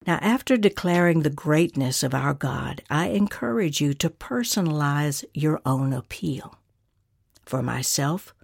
Now, 0.07 0.19
after 0.23 0.57
declaring 0.57 1.21
the 1.21 1.31
greatness 1.31 2.03
of 2.03 2.15
our 2.15 2.33
God, 2.33 2.83
I 2.89 3.09
encourage 3.09 3.83
you 3.83 3.93
to 3.95 4.09
personalize 4.09 5.25
your 5.35 5.61
own 5.67 5.93
appeal. 5.93 6.55
For 7.45 7.63
myself, 7.63 8.35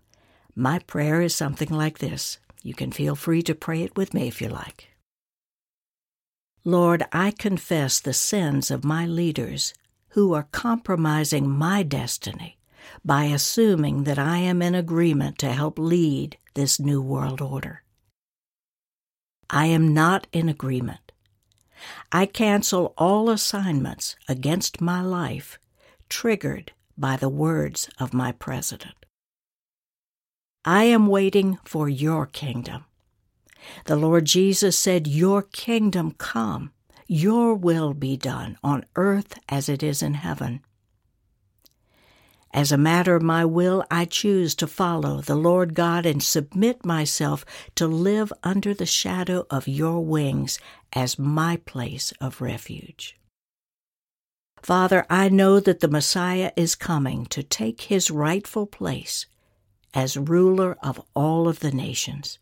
my 0.55 0.81
prayer 0.81 1.23
is 1.23 1.35
something 1.35 1.71
like 1.71 1.99
this. 1.99 2.39
You 2.63 2.75
can 2.75 2.93
feel 2.93 3.15
free 3.15 3.43
to 3.43 3.55
pray 3.55 3.83
it 3.83 3.97
with 3.97 4.13
me 4.13 4.29
if 4.29 4.43
you 4.43 4.49
like. 4.49 4.89
Lord, 6.65 7.05
I 7.13 7.31
confess 7.31 8.01
the 8.01 8.13
sins 8.13 8.71
of 8.71 8.85
my 8.85 9.07
leaders 9.07 9.73
who 10.11 10.35
are 10.35 10.49
compromising 10.51 11.49
my 11.49 11.83
destiny 11.83 12.59
by 13.05 13.25
assuming 13.25 14.05
that 14.05 14.19
I 14.19 14.39
am 14.39 14.61
in 14.61 14.75
agreement 14.75 15.39
to 15.39 15.53
help 15.53 15.79
lead 15.79 16.37
this 16.55 16.81
new 16.81 17.01
world 17.01 17.41
order. 17.41 17.83
I 19.49 19.67
am 19.67 19.95
not 19.95 20.27
in 20.33 20.49
agreement. 20.49 21.06
I 22.13 22.27
cancel 22.27 22.95
all 22.97 23.31
assignments 23.31 24.17
against 24.29 24.81
my 24.81 25.03
life 25.03 25.59
triggered 26.09 26.73
by 26.97 27.17
the 27.17 27.29
words 27.29 27.89
of 27.99 28.15
my 28.15 28.33
president. 28.33 28.95
I 30.65 30.85
am 30.85 31.07
waiting 31.07 31.59
for 31.65 31.89
your 31.89 32.27
kingdom. 32.27 32.85
The 33.85 33.97
Lord 33.97 34.25
Jesus 34.25 34.79
said, 34.79 35.07
Your 35.07 35.43
kingdom 35.43 36.13
come, 36.19 36.73
your 37.07 37.55
will 37.55 37.95
be 37.95 38.17
done 38.17 38.59
on 38.63 38.85
earth 38.97 39.39
as 39.49 39.69
it 39.69 39.83
is 39.83 40.03
in 40.03 40.15
heaven. 40.15 40.63
As 42.57 42.73
a 42.73 42.79
matter 42.79 43.15
of 43.15 43.23
my 43.23 43.45
will, 43.45 43.85
I 43.91 44.07
choose 44.07 44.55
to 44.55 44.67
follow 44.67 45.21
the 45.21 45.35
Lord 45.35 45.75
God 45.75 46.07
and 46.07 46.23
submit 46.23 46.87
myself 46.87 47.45
to 47.75 47.87
live 47.87 48.33
under 48.43 48.73
the 48.73 48.87
shadow 48.87 49.47
of 49.51 49.69
your 49.69 50.03
wings 50.03 50.59
as 50.95 51.19
my 51.19 51.59
place 51.67 52.15
of 52.19 52.41
refuge. 52.41 53.19
Father, 54.63 55.05
I 55.11 55.29
know 55.29 55.61
that 55.61 55.81
the 55.81 55.89
Messiah 55.89 56.51
is 56.57 56.75
coming 56.75 57.27
to 57.27 57.43
take 57.43 57.83
his 57.83 58.11
rightful 58.11 58.67
place 58.67 59.27
as 59.93 60.17
ruler 60.17 60.79
of 60.83 60.99
all 61.15 61.49
of 61.49 61.61
the 61.61 61.73
nations, 61.73 62.39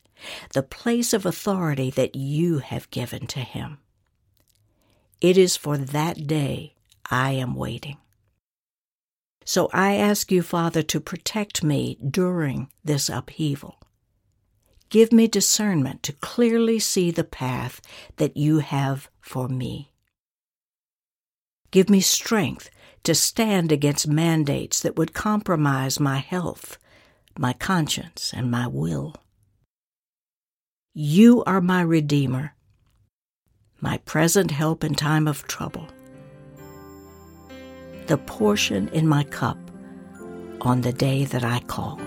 the 0.53 0.62
place 0.62 1.12
of 1.12 1.27
authority 1.27 1.90
that 1.90 2.14
you 2.14 2.59
have 2.59 2.88
given 2.92 3.27
to 3.27 3.40
him. 3.40 3.79
It 5.20 5.37
is 5.37 5.57
for 5.57 5.77
that 5.77 6.29
day 6.29 6.74
I 7.11 7.33
am 7.33 7.57
waiting. 7.57 7.96
So 9.44 9.68
I 9.72 9.94
ask 9.94 10.33
you, 10.33 10.42
Father, 10.42 10.83
to 10.83 11.00
protect 11.00 11.62
me 11.62 11.98
during 12.09 12.68
this 12.85 13.09
upheaval. 13.09 13.78
Give 14.88 15.12
me 15.12 15.26
discernment 15.26 16.02
to 16.04 16.12
clearly 16.12 16.78
see 16.78 17.11
the 17.11 17.24
path 17.24 17.80
that 18.16 18.37
you 18.37 18.59
have 18.59 19.09
for 19.20 19.48
me. 19.48 19.92
Give 21.70 21.90
me 21.90 22.00
strength 22.00 22.70
to 23.02 23.14
stand 23.14 23.72
against 23.72 24.07
mandates 24.07 24.80
that 24.80 24.96
would 24.96 25.12
compromise 25.12 25.98
my 25.98 26.18
health 26.18 26.78
my 27.38 27.52
conscience, 27.52 28.33
and 28.35 28.50
my 28.50 28.66
will. 28.66 29.14
You 30.92 31.42
are 31.44 31.61
my 31.61 31.80
Redeemer, 31.80 32.54
my 33.80 33.98
present 33.98 34.52
help 34.52 34.85
in 34.85 34.94
time 34.94 35.26
of 35.26 35.46
trouble, 35.48 35.88
the 38.07 38.19
portion 38.19 38.88
in 38.88 39.07
my 39.07 39.25
cup 39.25 39.59
on 40.61 40.81
the 40.81 40.93
day 40.93 41.25
that 41.27 41.45
I 41.45 41.61
call. 41.61 42.01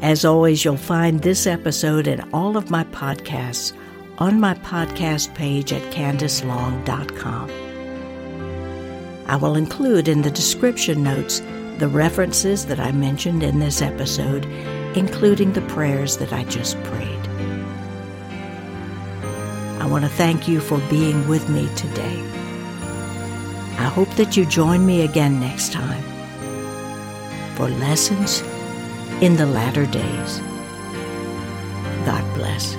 As 0.00 0.24
always, 0.24 0.64
you'll 0.64 0.76
find 0.76 1.20
this 1.20 1.46
episode 1.46 2.06
and 2.08 2.24
all 2.32 2.56
of 2.56 2.70
my 2.70 2.84
podcasts 2.84 3.72
on 4.18 4.40
my 4.40 4.54
podcast 4.54 5.34
page 5.34 5.72
at 5.72 5.82
candacelong.com. 5.92 7.50
I 9.26 9.36
will 9.36 9.56
include 9.56 10.08
in 10.08 10.22
the 10.22 10.30
description 10.30 11.02
notes 11.02 11.40
the 11.78 11.88
references 11.88 12.66
that 12.66 12.80
I 12.80 12.92
mentioned 12.92 13.42
in 13.42 13.60
this 13.60 13.80
episode, 13.80 14.44
including 14.96 15.52
the 15.52 15.62
prayers 15.62 16.16
that 16.18 16.32
I 16.32 16.44
just 16.44 16.80
prayed. 16.82 17.28
I 19.80 19.86
want 19.86 20.04
to 20.04 20.10
thank 20.10 20.48
you 20.48 20.60
for 20.60 20.78
being 20.90 21.26
with 21.28 21.48
me 21.48 21.68
today. 21.76 22.41
I 23.82 23.86
hope 23.86 24.10
that 24.10 24.36
you 24.36 24.46
join 24.46 24.86
me 24.86 25.02
again 25.02 25.40
next 25.40 25.72
time 25.72 26.04
for 27.56 27.68
lessons 27.68 28.40
in 29.20 29.34
the 29.34 29.44
latter 29.44 29.86
days. 29.86 30.38
God 32.06 32.24
bless. 32.34 32.76